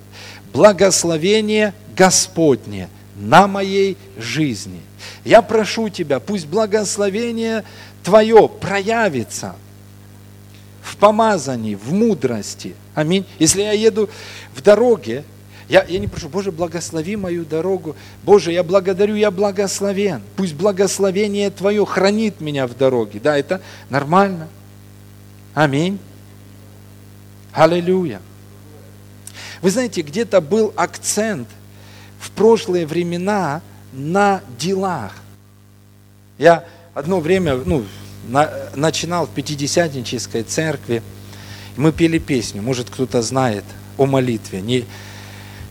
Благословение 0.53 1.73
Господне 1.99 2.87
на 3.17 3.45
моей 3.49 3.97
жизни. 4.17 4.79
Я 5.25 5.41
прошу 5.41 5.89
Тебя, 5.89 6.21
пусть 6.21 6.47
благословение 6.47 7.65
Твое 8.03 8.47
проявится 8.47 9.57
в 10.81 10.95
помазании, 10.95 11.75
в 11.75 11.91
мудрости. 11.91 12.73
Аминь. 12.95 13.25
Если 13.37 13.63
я 13.63 13.73
еду 13.73 14.09
в 14.55 14.61
дороге, 14.61 15.25
я, 15.67 15.83
я 15.83 15.99
не 15.99 16.07
прошу, 16.07 16.29
Боже, 16.29 16.53
благослови 16.53 17.17
мою 17.17 17.43
дорогу. 17.43 17.97
Боже, 18.23 18.53
я 18.53 18.63
благодарю, 18.63 19.15
я 19.15 19.29
благословен. 19.29 20.21
Пусть 20.37 20.53
благословение 20.53 21.49
Твое 21.49 21.85
хранит 21.85 22.39
меня 22.39 22.65
в 22.65 22.77
дороге. 22.77 23.19
Да, 23.21 23.37
это 23.37 23.61
нормально. 23.89 24.47
Аминь. 25.53 25.99
Аллилуйя. 27.51 28.21
Вы 29.61 29.69
знаете, 29.69 30.01
где-то 30.01 30.39
был 30.39 30.71
акцент 30.77 31.49
в 32.19 32.31
прошлые 32.31 32.85
времена 32.85 33.61
на 33.93 34.41
делах. 34.57 35.13
Я 36.37 36.65
одно 36.93 37.19
время 37.19 37.55
ну, 37.55 37.85
на, 38.27 38.49
начинал 38.75 39.25
в 39.25 39.29
Пятидесятнической 39.31 40.43
церкви, 40.43 41.01
мы 41.75 41.91
пели 41.91 42.17
песню, 42.19 42.61
может 42.61 42.89
кто-то 42.89 43.21
знает 43.21 43.63
о 43.97 44.05
молитве. 44.05 44.61
Не, 44.61 44.85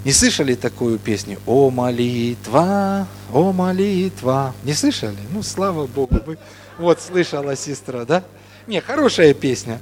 не 0.05 0.13
слышали 0.13 0.55
такую 0.55 0.99
песню? 0.99 1.39
О, 1.47 1.71
молитва, 1.71 3.07
о, 3.33 3.53
молитва. 3.53 4.55
Не 4.65 4.73
слышали? 4.73 5.19
Ну, 5.33 5.43
слава 5.43 5.87
Богу. 5.87 6.19
Вы... 6.25 6.39
Вот, 6.79 7.01
слышала 7.01 7.57
сестра, 7.57 8.05
да? 8.05 8.25
Не, 8.67 8.81
хорошая 8.81 9.35
песня. 9.35 9.81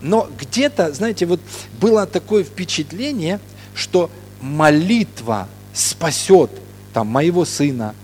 Но 0.00 0.28
где-то, 0.38 0.92
знаете, 0.92 1.26
вот 1.26 1.40
было 1.80 2.06
такое 2.06 2.42
впечатление, 2.42 3.38
что 3.74 4.10
молитва 4.42 5.48
спасет 5.72 6.50
там 6.92 7.06
моего 7.06 7.44
сына, 7.44 7.94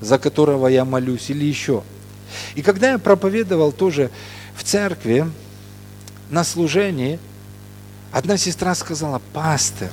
за 0.00 0.18
которого 0.18 0.68
я 0.68 0.84
молюсь, 0.84 1.30
или 1.30 1.44
еще. 1.44 1.82
И 2.54 2.62
когда 2.62 2.92
я 2.92 2.98
проповедовал 2.98 3.72
тоже 3.72 4.10
в 4.54 4.62
церкви, 4.62 5.26
на 6.30 6.44
служении, 6.44 7.18
одна 8.12 8.36
сестра 8.36 8.74
сказала, 8.74 9.20
пастор, 9.32 9.90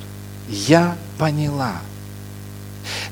я 0.48 0.96
поняла, 1.18 1.74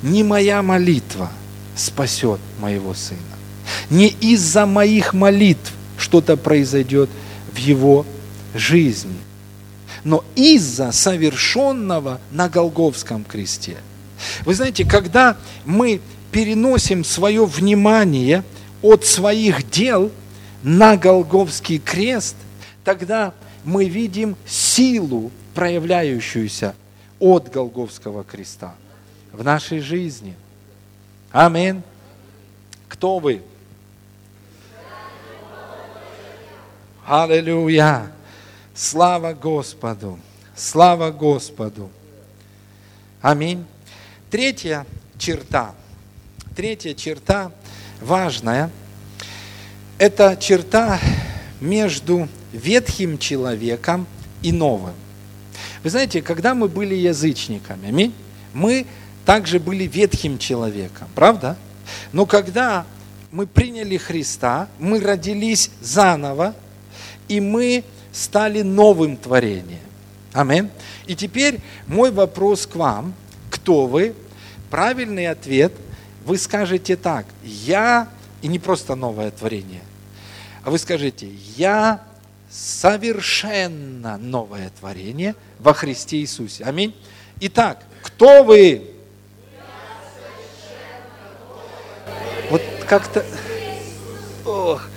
не 0.02 0.22
моя 0.22 0.62
молитва 0.62 1.30
спасет 1.76 2.40
моего 2.60 2.94
сына. 2.94 3.20
Не 3.90 4.08
из-за 4.08 4.66
моих 4.66 5.14
молитв 5.14 5.72
что-то 5.96 6.36
произойдет 6.36 7.08
в 7.52 7.56
его 7.56 8.04
жизни, 8.54 9.16
но 10.04 10.24
из-за 10.34 10.92
совершенного 10.92 12.20
на 12.30 12.48
Голговском 12.48 13.24
кресте. 13.24 13.76
Вы 14.44 14.54
знаете, 14.54 14.84
когда 14.84 15.36
мы 15.64 16.00
переносим 16.30 17.04
свое 17.04 17.44
внимание 17.44 18.42
от 18.80 19.04
своих 19.04 19.70
дел 19.70 20.10
на 20.62 20.96
Голговский 20.96 21.78
крест, 21.78 22.36
тогда 22.84 23.32
мы 23.64 23.88
видим 23.88 24.36
силу, 24.46 25.30
проявляющуюся 25.54 26.74
от 27.20 27.50
Голговского 27.50 28.24
креста 28.24 28.74
в 29.32 29.44
нашей 29.44 29.80
жизни. 29.80 30.34
Аминь. 31.30 31.82
Кто 32.88 33.18
вы? 33.18 33.42
Аллилуйя. 37.06 38.12
Слава 38.74 39.34
Господу. 39.34 40.18
Слава 40.56 41.10
Господу. 41.10 41.90
Аминь. 43.20 43.66
Третья 44.30 44.86
черта. 45.18 45.74
Третья 46.56 46.94
черта 46.94 47.52
важная. 48.00 48.70
Это 49.98 50.36
черта 50.36 50.98
между 51.60 52.28
ветхим 52.52 53.18
человеком 53.18 54.06
и 54.40 54.52
новым. 54.52 54.94
Вы 55.84 55.90
знаете, 55.90 56.22
когда 56.22 56.54
мы 56.54 56.68
были 56.68 56.94
язычниками, 56.94 58.12
мы 58.54 58.86
также 59.26 59.60
были 59.60 59.84
ветхим 59.84 60.38
человеком, 60.38 61.08
правда? 61.14 61.58
Но 62.12 62.24
когда 62.24 62.86
мы 63.30 63.46
приняли 63.46 63.98
Христа, 63.98 64.68
мы 64.78 64.98
родились 65.00 65.70
заново, 65.82 66.54
и 67.28 67.38
мы 67.40 67.84
стали 68.12 68.62
новым 68.62 69.16
творением. 69.16 69.80
Аминь. 70.32 70.70
И 71.06 71.16
теперь 71.16 71.60
мой 71.86 72.10
вопрос 72.10 72.66
к 72.66 72.76
вам. 72.76 73.14
Кто 73.50 73.86
вы? 73.86 74.14
Правильный 74.70 75.26
ответ. 75.28 75.72
Вы 76.24 76.38
скажете 76.38 76.96
так. 76.96 77.26
Я, 77.42 78.08
и 78.40 78.48
не 78.48 78.58
просто 78.58 78.94
новое 78.94 79.30
творение, 79.30 79.82
а 80.64 80.70
вы 80.70 80.78
скажете, 80.78 81.28
я 81.56 82.02
совершенно 82.48 84.16
новое 84.18 84.70
творение 84.78 85.34
во 85.58 85.74
Христе 85.74 86.18
Иисусе. 86.18 86.64
Аминь. 86.64 86.94
Итак, 87.40 87.84
кто 88.02 88.44
вы? 88.44 88.90
Вот 92.50 92.62
как-то... 92.86 93.24
Ох, 94.44 94.88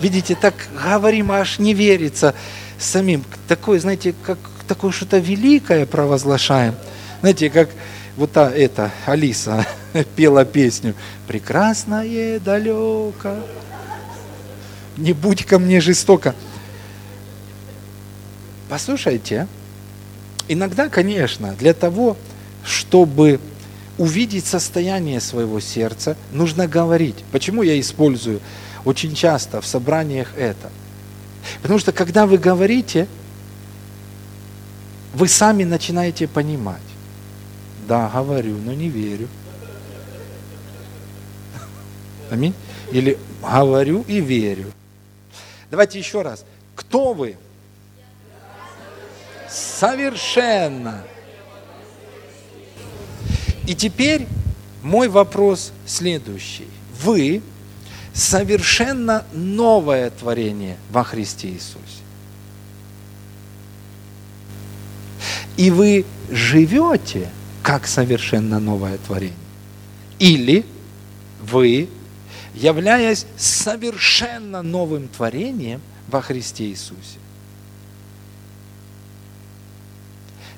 видите, 0.00 0.34
так 0.34 0.54
говорим, 0.82 1.32
аж 1.32 1.58
не 1.58 1.74
верится 1.74 2.34
самим. 2.78 3.24
Такое, 3.48 3.80
знаете, 3.80 4.14
как 4.24 4.38
такое 4.66 4.92
что-то 4.92 5.18
великое 5.18 5.86
провозглашаем. 5.86 6.74
Знаете, 7.20 7.50
как 7.50 7.70
вот 8.16 8.32
та, 8.32 8.50
эта 8.50 8.90
Алиса 9.04 9.66
пела 10.16 10.44
песню 10.44 10.94
«Прекрасное 11.26 12.40
далеко, 12.40 13.36
не 14.96 15.12
будь 15.12 15.44
ко 15.44 15.58
мне 15.58 15.80
жестоко». 15.80 16.34
Послушайте, 18.68 19.46
иногда, 20.48 20.88
конечно, 20.88 21.54
для 21.54 21.72
того, 21.72 22.16
чтобы 22.64 23.38
увидеть 23.96 24.46
состояние 24.46 25.20
своего 25.20 25.60
сердца, 25.60 26.16
нужно 26.32 26.66
говорить. 26.66 27.16
Почему 27.30 27.62
я 27.62 27.78
использую 27.78 28.40
очень 28.86 29.16
часто 29.16 29.60
в 29.60 29.66
собраниях 29.66 30.28
это? 30.36 30.70
Потому 31.60 31.80
что 31.80 31.92
когда 31.92 32.24
вы 32.24 32.38
говорите, 32.38 33.08
вы 35.12 35.26
сами 35.26 35.64
начинаете 35.64 36.28
понимать. 36.28 36.80
Да, 37.88 38.08
говорю, 38.08 38.56
но 38.58 38.72
не 38.72 38.88
верю. 38.88 39.28
Аминь. 42.30 42.54
Или 42.92 43.18
говорю 43.42 44.04
и 44.06 44.20
верю. 44.20 44.70
Давайте 45.68 45.98
еще 45.98 46.22
раз. 46.22 46.44
Кто 46.76 47.12
вы? 47.12 47.36
Совершенно. 49.50 51.02
И 53.66 53.74
теперь 53.74 54.28
мой 54.84 55.08
вопрос 55.08 55.72
следующий. 55.86 56.68
Вы 57.02 57.42
совершенно 58.16 59.26
новое 59.34 60.08
творение 60.08 60.78
во 60.90 61.04
Христе 61.04 61.48
Иисусе. 61.48 62.02
И 65.58 65.70
вы 65.70 66.06
живете 66.30 67.30
как 67.62 67.86
совершенно 67.86 68.58
новое 68.58 68.96
творение. 68.98 69.36
Или 70.18 70.64
вы, 71.42 71.90
являясь 72.54 73.26
совершенно 73.36 74.62
новым 74.62 75.08
творением 75.08 75.82
во 76.08 76.22
Христе 76.22 76.64
Иисусе, 76.64 77.18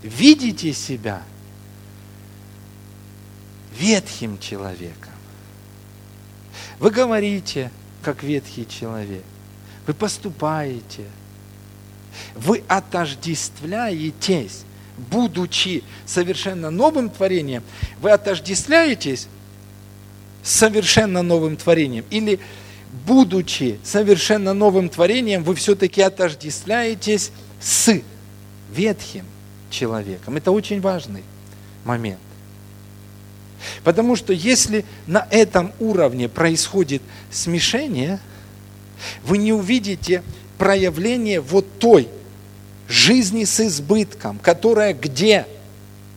видите 0.03 0.73
себя 0.73 1.23
ветхим 3.77 4.39
человеком. 4.39 5.08
Вы 6.79 6.91
говорите, 6.91 7.71
как 8.03 8.23
ветхий 8.23 8.67
человек. 8.67 9.25
Вы 9.87 9.95
поступаете. 9.95 11.05
Вы 12.35 12.63
отождествляетесь, 12.69 14.63
будучи 15.11 15.83
совершенно 16.07 16.71
новым 16.71 17.11
творением, 17.11 17.63
вы 18.01 18.11
отождествляетесь 18.11 19.29
с 20.43 20.51
совершенно 20.51 21.23
новым 21.23 21.57
творением. 21.57 22.05
Или, 22.11 22.41
будучи 23.07 23.79
совершенно 23.85 24.55
новым 24.55 24.89
творением, 24.89 25.45
вы 25.45 25.55
все-таки 25.55 26.01
отождествляетесь 26.01 27.31
с 27.61 28.01
ветхим 28.71 29.25
человеком. 29.71 30.37
Это 30.37 30.51
очень 30.51 30.81
важный 30.81 31.23
момент. 31.85 32.21
Потому 33.85 34.17
что 34.17 34.33
если 34.33 34.85
на 35.07 35.27
этом 35.31 35.73
уровне 35.79 36.29
происходит 36.29 37.03
смешение, 37.31 38.21
вы 39.25 39.39
не 39.39 39.53
увидите 39.53 40.23
проявление 40.59 41.41
вот 41.41 41.79
той 41.79 42.09
жизни 42.89 43.45
с 43.45 43.61
избытком, 43.61 44.39
которая 44.39 44.95
где? 44.95 45.47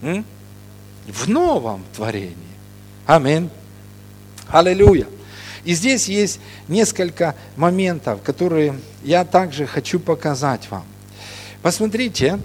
В 0.02 1.28
новом 1.28 1.84
творении. 1.96 2.36
Аминь. 3.06 3.50
Аллилуйя. 4.48 5.08
И 5.64 5.74
здесь 5.74 6.08
есть 6.08 6.40
несколько 6.68 7.36
моментов, 7.56 8.22
которые 8.24 8.80
я 9.04 9.26
также 9.26 9.68
хочу 9.68 10.00
показать 10.00 10.70
вам. 10.72 10.86
Посмотрите, 11.62 12.40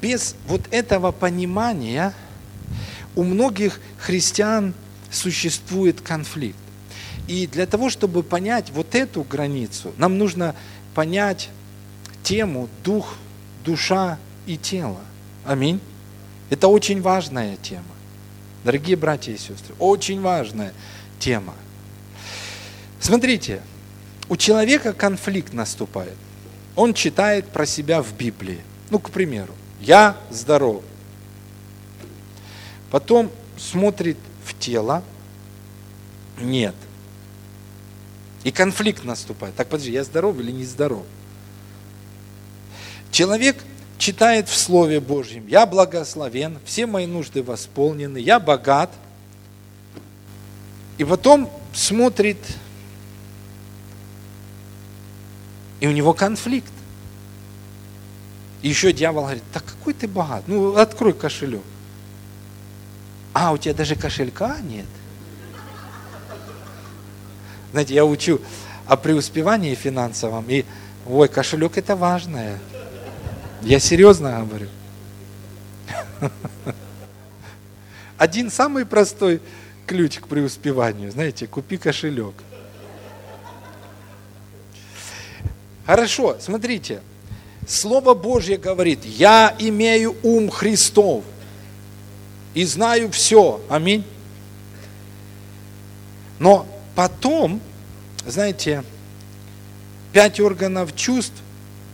без 0.00 0.34
вот 0.48 0.62
этого 0.70 1.12
понимания 1.12 2.12
у 3.16 3.22
многих 3.22 3.80
христиан 3.98 4.74
существует 5.10 6.00
конфликт. 6.00 6.58
И 7.26 7.46
для 7.46 7.66
того, 7.66 7.88
чтобы 7.90 8.22
понять 8.22 8.70
вот 8.70 8.94
эту 8.94 9.22
границу, 9.22 9.92
нам 9.96 10.18
нужно 10.18 10.54
понять 10.94 11.48
тему 12.22 12.68
дух, 12.84 13.14
душа 13.64 14.18
и 14.46 14.56
тело. 14.56 15.00
Аминь. 15.46 15.80
Это 16.50 16.68
очень 16.68 17.00
важная 17.00 17.56
тема. 17.56 17.84
Дорогие 18.64 18.96
братья 18.96 19.32
и 19.32 19.38
сестры, 19.38 19.74
очень 19.78 20.20
важная 20.20 20.72
тема. 21.18 21.54
Смотрите, 23.00 23.60
у 24.28 24.36
человека 24.36 24.92
конфликт 24.92 25.52
наступает. 25.52 26.16
Он 26.76 26.94
читает 26.94 27.46
про 27.48 27.66
себя 27.66 28.02
в 28.02 28.14
Библии. 28.14 28.60
Ну, 28.90 28.98
к 28.98 29.10
примеру, 29.10 29.52
я 29.80 30.16
здоров. 30.30 30.82
Потом 32.90 33.30
смотрит 33.56 34.18
в 34.44 34.58
тело, 34.58 35.02
нет. 36.40 36.74
И 38.44 38.50
конфликт 38.50 39.04
наступает. 39.04 39.54
Так, 39.54 39.68
подожди, 39.68 39.92
я 39.92 40.04
здоров 40.04 40.38
или 40.38 40.50
не 40.50 40.64
здоров? 40.64 41.04
Человек 43.10 43.56
читает 43.96 44.48
в 44.48 44.56
Слове 44.56 45.00
Божьем, 45.00 45.46
я 45.46 45.66
благословен, 45.66 46.58
все 46.64 46.86
мои 46.86 47.06
нужды 47.06 47.42
восполнены, 47.42 48.18
я 48.18 48.38
богат. 48.40 48.90
И 50.98 51.04
потом 51.04 51.50
смотрит, 51.72 52.38
и 55.80 55.86
у 55.86 55.92
него 55.92 56.12
конфликт. 56.12 56.72
И 58.62 58.68
еще 58.68 58.92
дьявол 58.92 59.22
говорит, 59.22 59.44
так 59.52 59.64
какой 59.64 59.94
ты 59.94 60.06
богат, 60.06 60.44
ну 60.46 60.76
открой 60.76 61.12
кошелек. 61.12 61.62
А, 63.34 63.52
у 63.52 63.58
тебя 63.58 63.74
даже 63.74 63.96
кошелька 63.96 64.58
нет. 64.60 64.86
Знаете, 67.72 67.94
я 67.94 68.04
учу 68.04 68.40
о 68.86 68.96
преуспевании 68.96 69.74
финансовом, 69.74 70.48
и, 70.48 70.64
ой, 71.04 71.28
кошелек 71.28 71.76
это 71.76 71.96
важное. 71.96 72.60
Я 73.62 73.80
серьезно 73.80 74.46
говорю. 74.46 74.68
Один 78.16 78.52
самый 78.52 78.86
простой 78.86 79.42
ключ 79.86 80.20
к 80.20 80.28
преуспеванию, 80.28 81.10
знаете, 81.10 81.48
купи 81.48 81.76
кошелек. 81.76 82.34
Хорошо, 85.84 86.36
смотрите, 86.40 87.02
Слово 87.66 88.14
Божье 88.14 88.58
говорит, 88.58 89.04
я 89.04 89.54
имею 89.58 90.14
ум 90.22 90.50
Христов 90.50 91.24
и 92.54 92.64
знаю 92.64 93.10
все. 93.10 93.60
Аминь. 93.68 94.04
Но 96.38 96.66
потом, 96.94 97.60
знаете, 98.26 98.84
пять 100.12 100.40
органов 100.40 100.94
чувств 100.94 101.34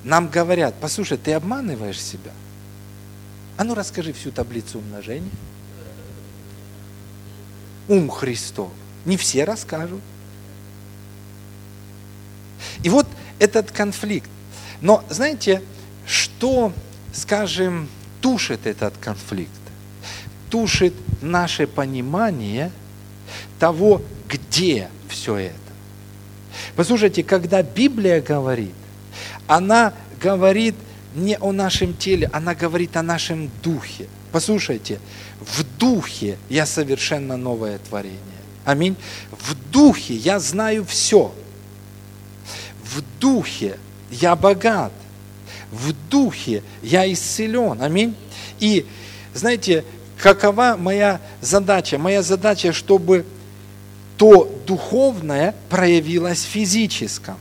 нам 0.04 0.28
говорят, 0.28 0.74
послушай, 0.80 1.18
ты 1.18 1.32
обманываешь 1.32 2.00
себя. 2.00 2.32
А 3.56 3.64
ну 3.64 3.74
расскажи 3.74 4.12
всю 4.12 4.30
таблицу 4.30 4.78
умножения. 4.78 5.30
Ум 7.88 8.08
Христов. 8.08 8.70
Не 9.04 9.16
все 9.16 9.44
расскажут. 9.44 10.00
И 12.82 12.88
вот 12.88 13.06
этот 13.38 13.70
конфликт. 13.72 14.30
Но 14.80 15.04
знаете, 15.10 15.62
что, 16.06 16.72
скажем, 17.12 17.88
тушит 18.20 18.66
этот 18.66 18.96
конфликт, 18.98 19.50
тушит 20.50 20.94
наше 21.22 21.66
понимание 21.66 22.70
того, 23.58 24.02
где 24.28 24.88
все 25.08 25.36
это. 25.36 25.54
Послушайте, 26.76 27.22
когда 27.22 27.62
Библия 27.62 28.20
говорит, 28.20 28.74
она 29.46 29.94
говорит 30.20 30.74
не 31.14 31.36
о 31.38 31.52
нашем 31.52 31.94
теле, 31.94 32.28
она 32.32 32.54
говорит 32.54 32.96
о 32.96 33.02
нашем 33.02 33.50
духе. 33.62 34.06
Послушайте, 34.32 35.00
в 35.40 35.64
духе 35.78 36.38
я 36.48 36.66
совершенно 36.66 37.36
новое 37.36 37.78
творение. 37.78 38.18
Аминь. 38.64 38.96
В 39.30 39.54
духе 39.70 40.14
я 40.14 40.38
знаю 40.38 40.84
все. 40.84 41.34
В 42.84 43.02
духе 43.18 43.78
я 44.10 44.36
богат. 44.36 44.92
В 45.72 45.92
духе 46.08 46.62
я 46.82 47.10
исцелен. 47.12 47.80
Аминь. 47.82 48.14
И 48.58 48.86
знаете, 49.34 49.84
какова 50.20 50.76
моя 50.78 51.20
задача? 51.40 51.98
Моя 51.98 52.22
задача, 52.22 52.72
чтобы 52.72 53.24
то 54.16 54.52
духовное 54.66 55.54
проявилось 55.68 56.44
в 56.44 56.48
физическом. 56.48 57.36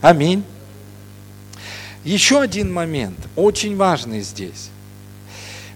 Аминь. 0.00 0.42
Еще 2.04 2.40
один 2.40 2.72
момент, 2.72 3.18
очень 3.34 3.76
важный 3.76 4.20
здесь. 4.20 4.70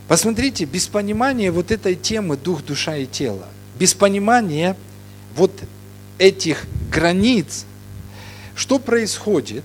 Посмотрите, 0.08 0.64
без 0.64 0.88
понимания 0.88 1.50
вот 1.50 1.70
этой 1.70 1.94
темы 1.94 2.36
дух, 2.36 2.64
душа 2.64 2.96
и 2.96 3.06
тело, 3.06 3.46
без 3.78 3.94
понимания 3.94 4.76
вот 5.36 5.52
этих 6.18 6.66
границ, 6.90 7.64
что 8.56 8.78
происходит? 8.78 9.64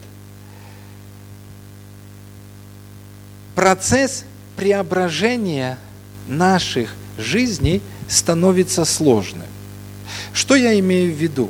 Процесс 3.55 4.25
преображения 4.55 5.79
наших 6.27 6.93
жизней 7.17 7.81
становится 8.07 8.85
сложным. 8.85 9.47
Что 10.33 10.55
я 10.55 10.77
имею 10.79 11.13
в 11.13 11.17
виду? 11.17 11.49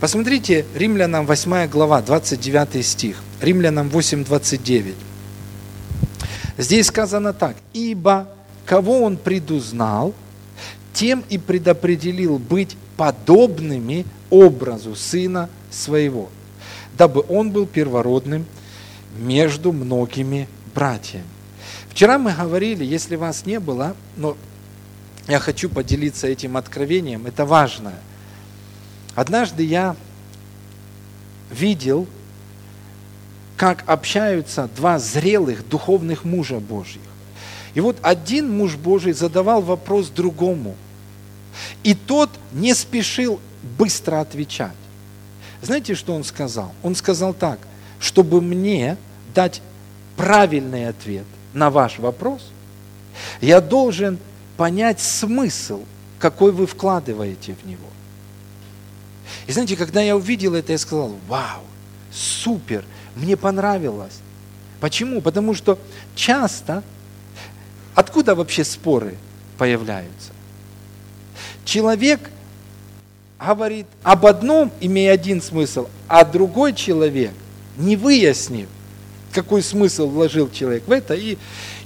Посмотрите, 0.00 0.64
Римлянам 0.74 1.26
8 1.26 1.68
глава, 1.68 2.02
29 2.02 2.84
стих. 2.86 3.16
Римлянам 3.40 3.88
8, 3.88 4.24
29. 4.24 4.94
Здесь 6.56 6.86
сказано 6.86 7.32
так. 7.32 7.56
«Ибо 7.72 8.28
кого 8.66 9.02
он 9.02 9.16
предузнал, 9.16 10.14
тем 10.92 11.24
и 11.28 11.38
предопределил 11.38 12.38
быть 12.38 12.76
подобными 12.96 14.04
образу 14.30 14.96
Сына 14.96 15.48
Своего, 15.70 16.28
дабы 16.96 17.24
он 17.28 17.50
был 17.50 17.66
первородным 17.66 18.44
между 19.16 19.72
многими 19.72 20.48
братьями». 20.74 21.37
Вчера 21.90 22.18
мы 22.18 22.32
говорили, 22.32 22.84
если 22.84 23.16
вас 23.16 23.46
не 23.46 23.60
было, 23.60 23.96
но 24.16 24.36
я 25.26 25.38
хочу 25.38 25.68
поделиться 25.68 26.26
этим 26.26 26.56
откровением, 26.56 27.26
это 27.26 27.44
важно. 27.44 27.92
Однажды 29.14 29.62
я 29.64 29.96
видел, 31.50 32.06
как 33.56 33.82
общаются 33.86 34.68
два 34.76 34.98
зрелых 34.98 35.68
духовных 35.68 36.24
мужа 36.24 36.60
Божьих. 36.60 37.02
И 37.74 37.80
вот 37.80 37.98
один 38.02 38.50
муж 38.56 38.76
Божий 38.76 39.12
задавал 39.12 39.60
вопрос 39.60 40.08
другому. 40.08 40.76
И 41.82 41.94
тот 41.94 42.30
не 42.52 42.74
спешил 42.74 43.40
быстро 43.76 44.20
отвечать. 44.20 44.72
Знаете, 45.60 45.94
что 45.94 46.14
он 46.14 46.24
сказал? 46.24 46.72
Он 46.82 46.94
сказал 46.94 47.34
так, 47.34 47.58
чтобы 47.98 48.40
мне 48.40 48.96
дать 49.34 49.60
правильный 50.16 50.88
ответ 50.88 51.26
на 51.58 51.70
ваш 51.70 51.98
вопрос, 51.98 52.50
я 53.40 53.60
должен 53.60 54.18
понять 54.56 55.00
смысл, 55.00 55.84
какой 56.18 56.52
вы 56.52 56.66
вкладываете 56.66 57.54
в 57.54 57.66
него. 57.66 57.88
И 59.46 59.52
знаете, 59.52 59.76
когда 59.76 60.00
я 60.00 60.16
увидел 60.16 60.54
это, 60.54 60.72
я 60.72 60.78
сказал, 60.78 61.14
вау, 61.28 61.62
супер, 62.12 62.84
мне 63.14 63.36
понравилось. 63.36 64.18
Почему? 64.80 65.20
Потому 65.20 65.54
что 65.54 65.78
часто, 66.14 66.82
откуда 67.94 68.34
вообще 68.34 68.64
споры 68.64 69.16
появляются? 69.58 70.32
Человек 71.64 72.30
говорит 73.38 73.86
об 74.02 74.26
одном, 74.26 74.72
имея 74.80 75.12
один 75.12 75.42
смысл, 75.42 75.88
а 76.06 76.24
другой 76.24 76.72
человек, 76.72 77.32
не 77.76 77.96
выяснив, 77.96 78.68
какой 79.32 79.62
смысл 79.62 80.08
вложил 80.08 80.50
человек 80.50 80.86
в 80.86 80.92
это, 80.92 81.14
и, 81.14 81.36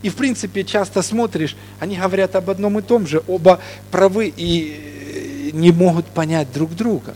и 0.03 0.09
в 0.09 0.17
принципе 0.17 0.65
часто 0.65 1.03
смотришь, 1.03 1.57
они 1.81 1.97
говорят 1.97 2.37
об 2.37 2.51
одном 2.51 2.79
и 2.79 2.83
том 2.83 3.07
же, 3.07 3.23
оба 3.27 3.61
правы 3.91 4.33
и 4.35 5.51
не 5.53 5.71
могут 5.71 6.07
понять 6.07 6.53
друг 6.53 6.75
друга. 6.75 7.15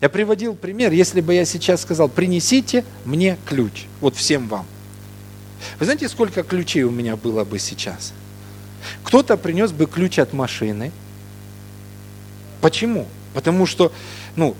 Я 0.00 0.08
приводил 0.08 0.54
пример, 0.54 0.92
если 0.92 1.20
бы 1.20 1.34
я 1.34 1.44
сейчас 1.44 1.82
сказал, 1.82 2.08
принесите 2.08 2.84
мне 3.04 3.36
ключ, 3.44 3.84
вот 4.00 4.16
всем 4.16 4.48
вам. 4.48 4.66
Вы 5.78 5.84
знаете, 5.84 6.08
сколько 6.08 6.42
ключей 6.42 6.84
у 6.84 6.90
меня 6.90 7.16
было 7.16 7.44
бы 7.44 7.58
сейчас? 7.58 8.14
Кто-то 9.04 9.36
принес 9.36 9.72
бы 9.72 9.86
ключ 9.86 10.18
от 10.18 10.32
машины. 10.32 10.90
Почему? 12.62 13.06
Потому 13.34 13.66
что, 13.66 13.92
ну, 14.36 14.56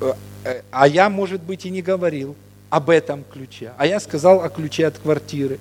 э, 0.00 0.14
э, 0.44 0.62
а 0.72 0.88
я, 0.88 1.08
может 1.10 1.42
быть, 1.42 1.64
и 1.64 1.70
не 1.70 1.80
говорил 1.80 2.34
об 2.70 2.90
этом 2.90 3.24
ключе, 3.24 3.72
а 3.78 3.86
я 3.86 4.00
сказал 4.00 4.42
о 4.42 4.48
ключе 4.48 4.86
от 4.86 4.98
квартиры. 4.98 5.58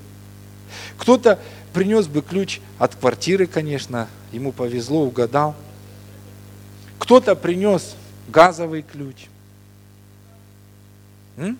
Кто-то 0.97 1.39
принес 1.74 2.08
бы 2.08 2.22
ключ 2.22 2.60
от 2.80 2.95
квартиры, 2.95 3.47
конечно, 3.47 4.08
ему 4.32 4.51
повезло, 4.51 5.03
угадал. 5.03 5.56
Кто-то 6.97 7.36
принес 7.36 7.95
газовый 8.28 8.82
ключ. 8.82 9.28
М? 11.38 11.60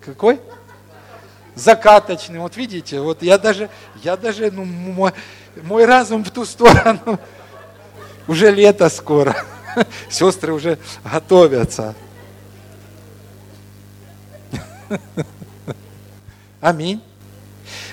Какой? 0.00 0.40
Закаточный. 1.54 2.38
Вот 2.38 2.56
видите, 2.56 3.00
вот 3.00 3.22
я 3.22 3.38
даже, 3.38 3.70
я 4.02 4.16
даже, 4.16 4.50
ну, 4.50 4.64
мой, 4.64 5.12
мой 5.62 5.84
разум 5.86 6.22
в 6.22 6.30
ту 6.30 6.44
сторону. 6.44 7.18
Уже 8.28 8.50
лето 8.50 8.88
скоро. 8.88 9.36
Сестры 10.10 10.52
уже 10.52 10.78
готовятся. 11.04 11.94
Аминь. 16.60 17.00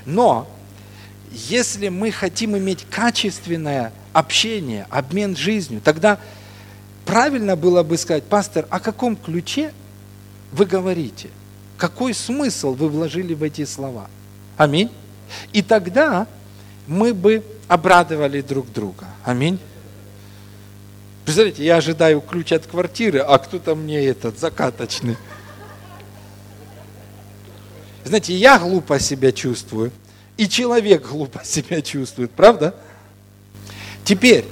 Но 0.05 0.47
если 1.31 1.89
мы 1.89 2.11
хотим 2.11 2.57
иметь 2.57 2.85
качественное 2.89 3.91
общение, 4.13 4.87
обмен 4.89 5.35
жизнью, 5.35 5.81
тогда 5.83 6.19
правильно 7.05 7.55
было 7.55 7.83
бы 7.83 7.97
сказать, 7.97 8.23
пастор, 8.23 8.67
о 8.69 8.79
каком 8.79 9.15
ключе 9.15 9.73
вы 10.51 10.65
говорите? 10.65 11.29
Какой 11.77 12.13
смысл 12.13 12.73
вы 12.73 12.89
вложили 12.89 13.33
в 13.33 13.43
эти 13.43 13.65
слова? 13.65 14.07
Аминь. 14.57 14.91
И 15.51 15.61
тогда 15.61 16.27
мы 16.87 17.13
бы 17.13 17.43
обрадовали 17.67 18.41
друг 18.41 18.71
друга. 18.71 19.07
Аминь. 19.23 19.59
Представляете, 21.25 21.63
я 21.63 21.77
ожидаю 21.77 22.21
ключ 22.21 22.51
от 22.51 22.67
квартиры, 22.67 23.19
а 23.19 23.37
кто-то 23.37 23.75
мне 23.75 24.05
этот 24.05 24.39
закаточный. 24.39 25.17
Знаете, 28.05 28.33
я 28.33 28.59
глупо 28.59 28.99
себя 28.99 29.31
чувствую, 29.31 29.91
и 30.37 30.47
человек 30.47 31.07
глупо 31.09 31.41
себя 31.43 31.81
чувствует, 31.81 32.31
правда? 32.31 32.75
Теперь, 34.03 34.45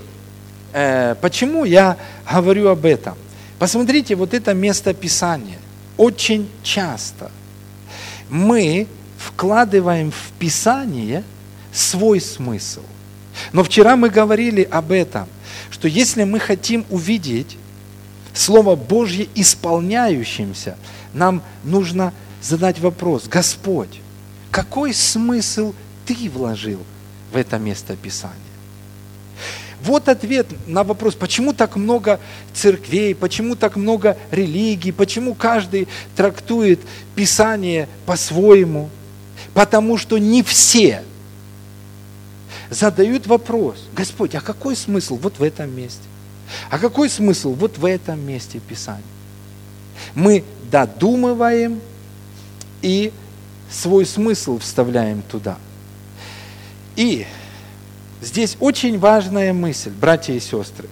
э, 0.73 1.15
почему 1.21 1.65
я 1.65 1.97
говорю 2.31 2.69
об 2.69 2.85
этом? 2.85 3.15
Посмотрите, 3.59 4.15
вот 4.15 4.33
это 4.33 4.53
место 4.53 4.93
Писания. 4.93 5.59
Очень 5.97 6.49
часто 6.63 7.29
мы 8.29 8.87
вкладываем 9.17 10.11
в 10.11 10.31
Писание 10.39 11.23
свой 11.73 12.21
смысл. 12.21 12.81
Но 13.51 13.63
вчера 13.63 13.95
мы 13.95 14.09
говорили 14.09 14.63
об 14.63 14.91
этом, 14.91 15.27
что 15.69 15.87
если 15.87 16.23
мы 16.23 16.39
хотим 16.39 16.85
увидеть 16.89 17.57
Слово 18.33 18.75
Божье 18.75 19.27
исполняющимся, 19.35 20.77
нам 21.13 21.43
нужно 21.63 22.13
задать 22.41 22.79
вопрос, 22.79 23.27
Господь, 23.27 24.01
какой 24.49 24.93
смысл 24.93 25.73
Ты 26.05 26.29
вложил 26.29 26.79
в 27.31 27.37
это 27.37 27.57
место 27.57 27.95
Писания? 27.95 28.35
Вот 29.83 30.09
ответ 30.09 30.47
на 30.67 30.83
вопрос, 30.83 31.15
почему 31.15 31.53
так 31.53 31.75
много 31.75 32.19
церквей, 32.53 33.15
почему 33.15 33.55
так 33.55 33.75
много 33.75 34.15
религий, 34.29 34.91
почему 34.91 35.33
каждый 35.33 35.87
трактует 36.15 36.79
Писание 37.15 37.87
по-своему. 38.05 38.89
Потому 39.53 39.97
что 39.97 40.17
не 40.19 40.43
все 40.43 41.03
задают 42.69 43.25
вопрос, 43.27 43.83
Господь, 43.93 44.35
а 44.35 44.41
какой 44.41 44.75
смысл 44.75 45.17
вот 45.17 45.39
в 45.39 45.43
этом 45.43 45.75
месте? 45.75 46.03
А 46.69 46.77
какой 46.77 47.09
смысл 47.09 47.53
вот 47.53 47.77
в 47.77 47.85
этом 47.85 48.19
месте 48.19 48.59
Писания? 48.59 49.03
Мы 50.13 50.43
додумываем 50.71 51.81
и 52.81 53.11
свой 53.69 54.05
смысл 54.05 54.59
вставляем 54.59 55.21
туда. 55.21 55.57
И 56.95 57.25
здесь 58.21 58.57
очень 58.59 58.99
важная 58.99 59.53
мысль, 59.53 59.91
братья 59.91 60.33
и 60.33 60.39
сестры. 60.39 60.89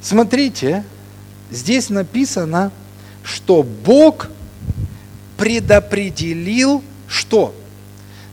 Смотрите, 0.00 0.84
здесь 1.50 1.90
написано, 1.90 2.70
что 3.22 3.62
Бог 3.62 4.28
предопределил 5.36 6.82
что? 7.08 7.54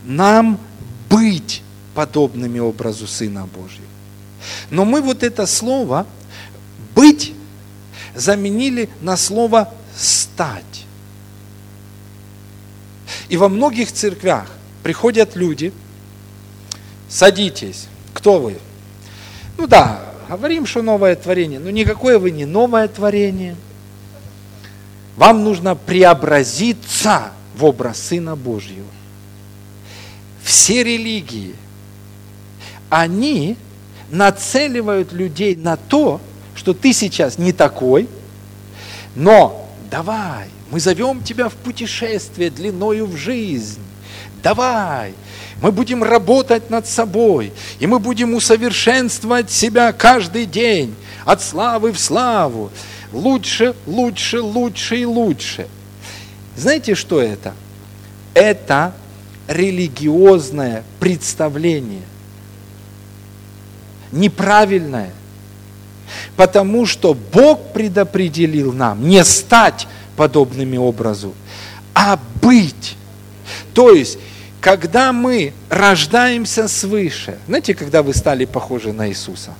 Нам 0.06 0.60
быть 1.10 1.64
подобными 1.96 2.60
образу 2.60 3.08
Сына 3.08 3.48
Божьего. 3.48 3.86
Но 4.70 4.86
мы 4.86 5.02
вот 5.02 5.24
это 5.24 5.48
слово 5.48 6.06
«быть» 6.94 7.34
заменили 8.14 8.90
на 9.02 9.18
слово 9.18 9.74
«стать». 9.98 10.85
И 13.30 13.38
во 13.38 13.50
многих 13.50 13.92
церквях 13.92 14.48
приходят 14.84 15.36
люди, 15.36 15.74
садитесь, 17.10 17.88
кто 18.14 18.40
вы? 18.40 18.58
Ну 19.58 19.68
да, 19.68 20.02
говорим, 20.30 20.66
что 20.66 20.82
новое 20.82 21.16
творение, 21.16 21.60
но 21.60 21.70
никакое 21.70 22.20
вы 22.20 22.32
не 22.32 22.46
новое 22.46 22.88
творение. 22.88 23.56
Вам 25.16 25.44
нужно 25.44 25.76
преобразиться 25.76 27.32
в 27.56 27.64
образ 27.64 28.00
Сына 28.00 28.36
Божьего. 28.36 28.86
Все 30.44 30.84
религии, 30.84 31.56
они 32.90 33.58
нацеливают 34.12 35.14
людей 35.14 35.56
на 35.56 35.78
то, 35.78 36.22
что 36.54 36.74
ты 36.74 36.94
сейчас 36.94 37.38
не 37.38 37.54
такой, 37.54 38.08
но 39.16 39.68
давай, 39.90 40.48
мы 40.72 40.80
зовем 40.80 41.24
тебя 41.24 41.50
в 41.50 41.54
путешествие 41.54 42.50
длиною 42.50 43.06
в 43.06 43.16
жизнь. 43.16 43.82
Давай, 44.42 45.14
мы 45.62 45.72
будем 45.72 46.04
работать 46.04 46.70
над 46.70 46.88
собой, 46.88 47.54
и 47.80 47.88
мы 47.88 48.00
будем 48.00 48.34
усовершенствовать 48.34 49.52
себя 49.52 49.92
каждый 49.92 50.46
день, 50.46 50.94
от 51.26 51.42
славы 51.42 51.92
в 51.92 52.00
славу. 52.00 52.72
Лучше, 53.12 53.74
лучше, 53.88 54.42
лучше 54.42 54.98
и 54.98 55.06
лучше. 55.06 55.68
Знаете, 56.56 56.96
что 56.96 57.20
это? 57.22 57.54
Это 58.34 58.94
религиозное 59.48 60.84
представление. 61.00 62.04
Неправильное. 64.12 65.12
Потому 66.36 66.86
что 66.86 67.14
Бог 67.14 67.74
предопределил 67.74 68.72
нам 68.72 69.08
не 69.08 69.24
стать 69.24 69.88
подобными 70.16 70.78
образу, 70.78 71.34
а 71.94 72.20
быть. 72.42 72.96
То 73.74 73.92
есть, 73.92 74.18
когда 74.62 75.14
мы 75.14 75.54
рождаемся 75.70 76.68
свыше, 76.68 77.38
знаете, 77.48 77.76
когда 77.76 78.02
вы 78.02 78.14
стали 78.14 78.46
похожи 78.46 78.94
на 78.94 79.10
Иисуса? 79.10 79.54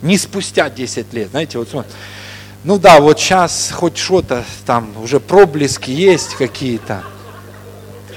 Не 0.00 0.18
спустя 0.18 0.68
10 0.70 1.12
лет, 1.12 1.30
знаете, 1.30 1.58
вот 1.58 1.68
смотрите, 1.68 1.96
ну 2.64 2.78
да, 2.78 3.00
вот 3.00 3.18
сейчас 3.18 3.70
хоть 3.72 3.96
что-то 3.96 4.44
там, 4.64 4.92
уже 5.02 5.18
проблески 5.18 5.90
есть 5.90 6.34
какие-то. 6.34 7.02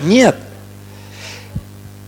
Нет. 0.01 0.35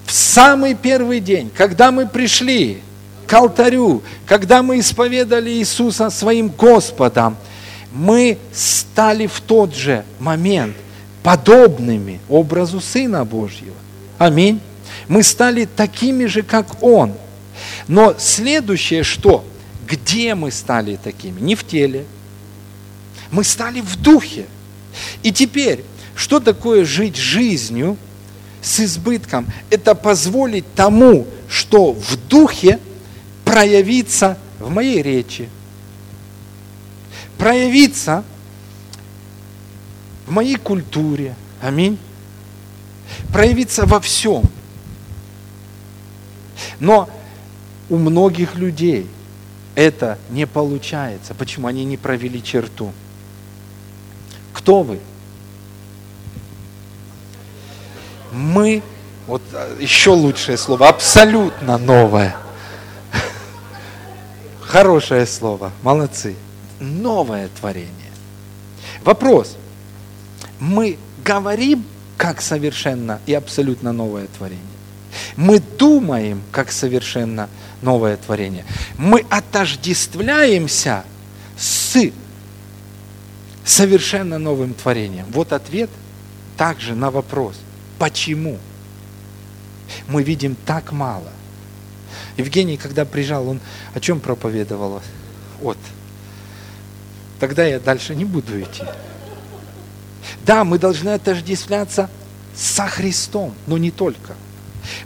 В 0.05 0.11
самый 0.11 0.75
первый 0.75 1.19
день, 1.19 1.49
когда 1.53 1.91
мы 1.91 2.07
пришли 2.07 2.81
к 3.25 3.33
алтарю, 3.33 4.03
когда 4.25 4.63
мы 4.63 4.79
исповедали 4.79 5.49
Иисуса 5.49 6.09
своим 6.09 6.47
Господом, 6.47 7.37
мы 7.91 8.37
стали 8.53 9.27
в 9.27 9.41
тот 9.41 9.73
же 9.75 10.03
момент 10.19 10.75
подобными 11.23 12.19
образу 12.29 12.79
Сына 12.79 13.25
Божьего. 13.25 13.75
Аминь. 14.17 14.59
Мы 15.07 15.23
стали 15.23 15.65
такими 15.65 16.25
же, 16.25 16.41
как 16.41 16.81
Он. 16.83 17.13
Но 17.87 18.15
следующее 18.17 19.03
что? 19.03 19.45
Где 19.87 20.35
мы 20.35 20.51
стали 20.51 20.99
такими? 21.01 21.39
Не 21.39 21.55
в 21.55 21.65
теле. 21.65 22.05
Мы 23.31 23.43
стали 23.43 23.81
в 23.81 23.95
духе. 23.97 24.45
И 25.23 25.31
теперь, 25.31 25.83
что 26.15 26.39
такое 26.39 26.85
жить 26.85 27.15
жизнью 27.15 27.97
с 28.61 28.79
избытком? 28.79 29.47
Это 29.69 29.95
позволить 29.95 30.65
тому, 30.75 31.27
что 31.49 31.93
в 31.93 32.17
духе 32.27 32.79
проявиться 33.45 34.37
в 34.59 34.69
моей 34.69 35.01
речи, 35.01 35.49
проявиться 37.37 38.23
в 40.25 40.31
моей 40.31 40.57
культуре. 40.57 41.35
Аминь. 41.61 41.97
Проявиться 43.31 43.85
во 43.85 43.99
всем. 43.99 44.43
Но 46.79 47.09
у 47.89 47.97
многих 47.97 48.55
людей 48.55 49.07
это 49.75 50.17
не 50.29 50.45
получается. 50.45 51.33
Почему? 51.33 51.67
Они 51.67 51.85
не 51.85 51.97
провели 51.97 52.43
черту. 52.43 52.91
Кто 54.53 54.83
вы? 54.83 54.99
Мы, 58.31 58.83
вот 59.25 59.41
а, 59.53 59.77
еще 59.79 60.09
лучшее 60.11 60.57
слово, 60.57 60.89
абсолютно 60.89 61.77
новое. 61.77 62.35
Хорошее 64.61 65.25
слово, 65.25 65.71
молодцы 65.81 66.35
новое 66.79 67.49
творение. 67.59 67.91
Вопрос. 69.03 69.57
Мы 70.59 70.97
говорим 71.23 71.85
как 72.17 72.41
совершенно 72.41 73.19
и 73.25 73.33
абсолютно 73.33 73.93
новое 73.93 74.27
творение. 74.27 74.63
Мы 75.35 75.59
думаем 75.59 76.41
как 76.51 76.71
совершенно 76.71 77.49
новое 77.81 78.17
творение. 78.17 78.65
Мы 78.97 79.25
отождествляемся 79.29 81.03
с 81.57 82.11
совершенно 83.63 84.39
новым 84.39 84.73
творением. 84.73 85.25
Вот 85.29 85.53
ответ 85.53 85.89
также 86.57 86.95
на 86.95 87.11
вопрос, 87.11 87.55
почему 87.99 88.57
мы 90.07 90.23
видим 90.23 90.55
так 90.65 90.91
мало. 90.91 91.31
Евгений, 92.37 92.77
когда 92.77 93.05
приезжал, 93.05 93.47
он 93.47 93.59
о 93.93 93.99
чем 93.99 94.19
проповедовал? 94.19 95.01
Вот 95.59 95.77
тогда 97.39 97.65
я 97.65 97.79
дальше 97.79 98.15
не 98.15 98.25
буду 98.25 98.59
идти. 98.61 98.83
Да, 100.45 100.63
мы 100.63 100.79
должны 100.79 101.09
отождествляться 101.09 102.09
со 102.55 102.87
Христом, 102.87 103.53
но 103.67 103.77
не 103.77 103.91
только. 103.91 104.35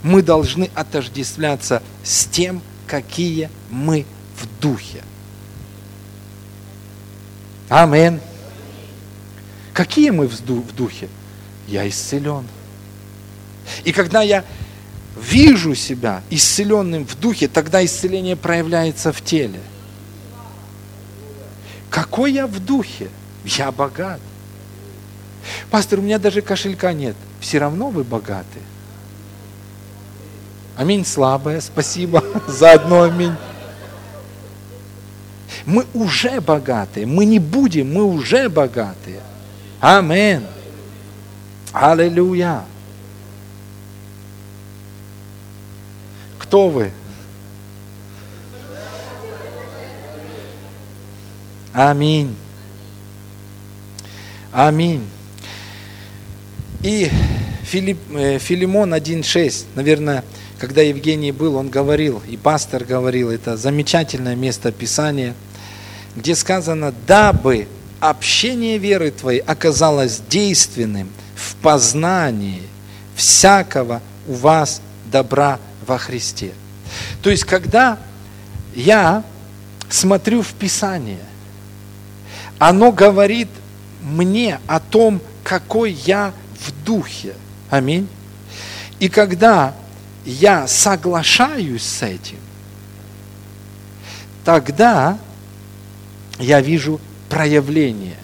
Мы 0.02 0.22
должны 0.22 0.70
отождествляться 0.74 1.82
с 2.04 2.24
тем, 2.26 2.62
какие 2.86 3.50
мы 3.70 4.06
в 4.36 4.60
духе. 4.60 5.02
Амин. 7.68 8.20
Какие 9.72 10.10
мы 10.10 10.26
в 10.26 10.44
духе? 10.44 11.08
Я 11.66 11.88
исцелен. 11.88 12.46
И 13.84 13.92
когда 13.92 14.22
я 14.22 14.44
вижу 15.16 15.74
себя 15.74 16.22
исцеленным 16.30 17.06
в 17.06 17.18
духе, 17.18 17.48
тогда 17.48 17.84
исцеление 17.84 18.36
проявляется 18.36 19.12
в 19.12 19.22
теле. 19.22 19.60
Какой 22.02 22.32
я 22.32 22.48
в 22.48 22.58
духе? 22.58 23.08
Я 23.44 23.70
богат. 23.70 24.18
Пастор, 25.70 26.00
у 26.00 26.02
меня 26.02 26.18
даже 26.18 26.42
кошелька 26.42 26.92
нет. 26.92 27.14
Все 27.38 27.58
равно 27.58 27.90
вы 27.90 28.02
богаты. 28.02 28.58
Аминь, 30.76 31.06
слабое. 31.06 31.60
Спасибо 31.60 32.24
за 32.48 32.72
одно 32.72 33.02
аминь. 33.02 33.36
Мы 35.64 35.86
уже 35.94 36.40
богатые. 36.40 37.06
Мы 37.06 37.24
не 37.24 37.38
будем, 37.38 37.94
мы 37.94 38.02
уже 38.02 38.48
богатые. 38.48 39.20
Амин. 39.78 40.44
Аллилуйя. 41.72 42.64
Кто 46.40 46.68
вы? 46.68 46.90
Аминь. 51.72 52.34
Аминь. 54.52 55.08
И 56.82 57.10
Филипп, 57.62 57.98
э, 58.14 58.38
Филимон 58.38 58.92
1.6, 58.92 59.64
наверное, 59.74 60.24
когда 60.58 60.82
Евгений 60.82 61.32
был, 61.32 61.56
он 61.56 61.70
говорил, 61.70 62.22
и 62.28 62.36
пастор 62.36 62.84
говорил, 62.84 63.30
это 63.30 63.56
замечательное 63.56 64.36
место 64.36 64.70
Писания, 64.72 65.34
где 66.14 66.34
сказано, 66.34 66.92
дабы 67.06 67.66
общение 68.00 68.76
веры 68.78 69.10
твоей 69.10 69.40
оказалось 69.40 70.20
действенным 70.28 71.08
в 71.34 71.54
познании 71.56 72.62
всякого 73.16 74.02
у 74.28 74.34
вас 74.34 74.82
добра 75.10 75.58
во 75.86 75.98
Христе. 75.98 76.52
То 77.22 77.30
есть, 77.30 77.44
когда 77.44 77.98
я 78.74 79.24
смотрю 79.88 80.42
в 80.42 80.52
Писание, 80.52 81.20
оно 82.68 82.92
говорит 82.92 83.48
мне 84.02 84.60
о 84.68 84.78
том, 84.78 85.20
какой 85.42 85.90
я 85.90 86.32
в 86.60 86.84
духе. 86.84 87.34
Аминь. 87.70 88.06
И 89.00 89.08
когда 89.08 89.74
я 90.24 90.68
соглашаюсь 90.68 91.82
с 91.82 92.04
этим, 92.04 92.38
тогда 94.44 95.18
я 96.38 96.60
вижу 96.60 97.00
проявление 97.28 98.18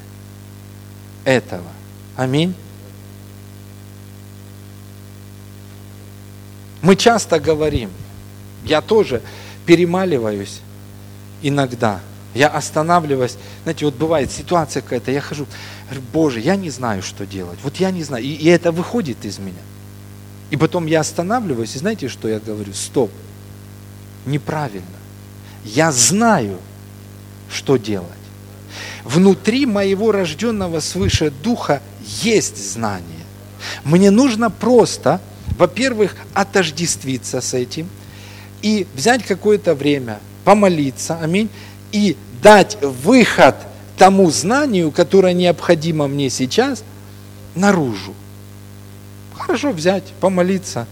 этого. 1.24 1.72
Аминь. 2.14 2.54
Мы 6.80 6.94
часто 6.94 7.40
говорим, 7.40 7.90
я 8.64 8.82
тоже 8.82 9.20
перемаливаюсь 9.66 10.60
иногда, 11.42 11.98
я 12.38 12.46
останавливаюсь, 12.46 13.36
знаете, 13.64 13.84
вот 13.84 13.96
бывает 13.96 14.30
ситуация 14.30 14.80
какая-то, 14.80 15.10
я 15.10 15.20
хожу, 15.20 15.46
говорю, 15.86 16.02
Боже, 16.12 16.40
я 16.40 16.54
не 16.54 16.70
знаю, 16.70 17.02
что 17.02 17.26
делать, 17.26 17.58
вот 17.64 17.76
я 17.76 17.90
не 17.90 18.04
знаю, 18.04 18.22
и, 18.22 18.28
и 18.28 18.46
это 18.46 18.70
выходит 18.70 19.24
из 19.24 19.40
меня. 19.40 19.58
И 20.50 20.56
потом 20.56 20.86
я 20.86 21.00
останавливаюсь, 21.00 21.74
и 21.74 21.78
знаете, 21.78 22.08
что 22.08 22.28
я 22.28 22.38
говорю? 22.38 22.72
Стоп, 22.72 23.10
неправильно. 24.24 24.86
Я 25.64 25.90
знаю, 25.90 26.58
что 27.50 27.76
делать. 27.76 28.06
Внутри 29.02 29.66
моего 29.66 30.12
рожденного 30.12 30.78
свыше 30.78 31.32
духа 31.42 31.82
есть 32.22 32.72
знание. 32.72 33.24
Мне 33.82 34.12
нужно 34.12 34.48
просто, 34.48 35.20
во-первых, 35.58 36.14
отождествиться 36.34 37.40
с 37.40 37.52
этим 37.52 37.88
и 38.62 38.86
взять 38.94 39.24
какое-то 39.24 39.74
время, 39.74 40.20
помолиться, 40.44 41.18
аминь, 41.20 41.50
и 41.92 42.16
дать 42.42 42.78
выход 42.82 43.56
тому 43.96 44.30
знанию, 44.30 44.90
которое 44.90 45.32
необходимо 45.32 46.06
мне 46.06 46.30
сейчас, 46.30 46.84
наружу. 47.54 48.14
Хорошо 49.36 49.72
взять, 49.72 50.04
помолиться 50.20 50.86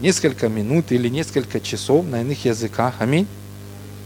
несколько 0.00 0.48
минут 0.48 0.92
или 0.92 1.08
несколько 1.08 1.60
часов 1.60 2.04
на 2.06 2.22
иных 2.22 2.44
языках. 2.44 2.94
Аминь. 2.98 3.26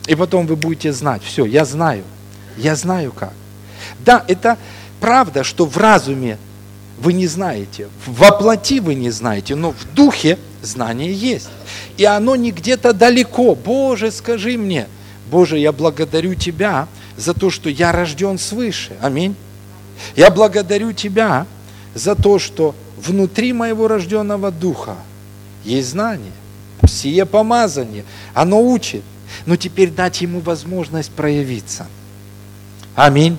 И 0.06 0.14
потом 0.14 0.46
вы 0.46 0.56
будете 0.56 0.92
знать, 0.92 1.22
все, 1.22 1.44
я 1.44 1.64
знаю, 1.64 2.04
я 2.56 2.76
знаю 2.76 3.12
как. 3.12 3.32
Да, 3.98 4.24
это 4.28 4.56
правда, 5.00 5.42
что 5.42 5.66
в 5.66 5.76
разуме 5.76 6.38
вы 6.98 7.12
не 7.12 7.26
знаете, 7.26 7.88
во 8.06 8.32
плоти 8.32 8.80
вы 8.80 8.94
не 8.94 9.10
знаете, 9.10 9.54
но 9.54 9.72
в 9.72 9.94
духе 9.94 10.38
знание 10.62 11.12
есть. 11.12 11.48
И 11.96 12.04
оно 12.04 12.36
не 12.36 12.52
где-то 12.52 12.92
далеко. 12.92 13.54
Боже, 13.54 14.10
скажи 14.10 14.56
мне, 14.56 14.86
Боже, 15.30 15.58
я 15.58 15.72
благодарю 15.72 16.34
Тебя 16.34 16.88
за 17.16 17.34
то, 17.34 17.50
что 17.50 17.68
я 17.68 17.92
рожден 17.92 18.38
свыше. 18.38 18.96
Аминь. 19.00 19.34
Я 20.14 20.30
благодарю 20.30 20.92
Тебя 20.92 21.46
за 21.94 22.14
то, 22.14 22.38
что 22.38 22.74
внутри 22.96 23.52
моего 23.52 23.88
рожденного 23.88 24.50
духа 24.50 24.96
есть 25.64 25.88
знание, 25.88 26.32
сие 26.86 27.26
помазание, 27.26 28.04
оно 28.34 28.62
учит. 28.62 29.02
Но 29.44 29.56
теперь 29.56 29.90
дать 29.90 30.20
ему 30.20 30.40
возможность 30.40 31.10
проявиться. 31.10 31.86
Аминь. 32.94 33.36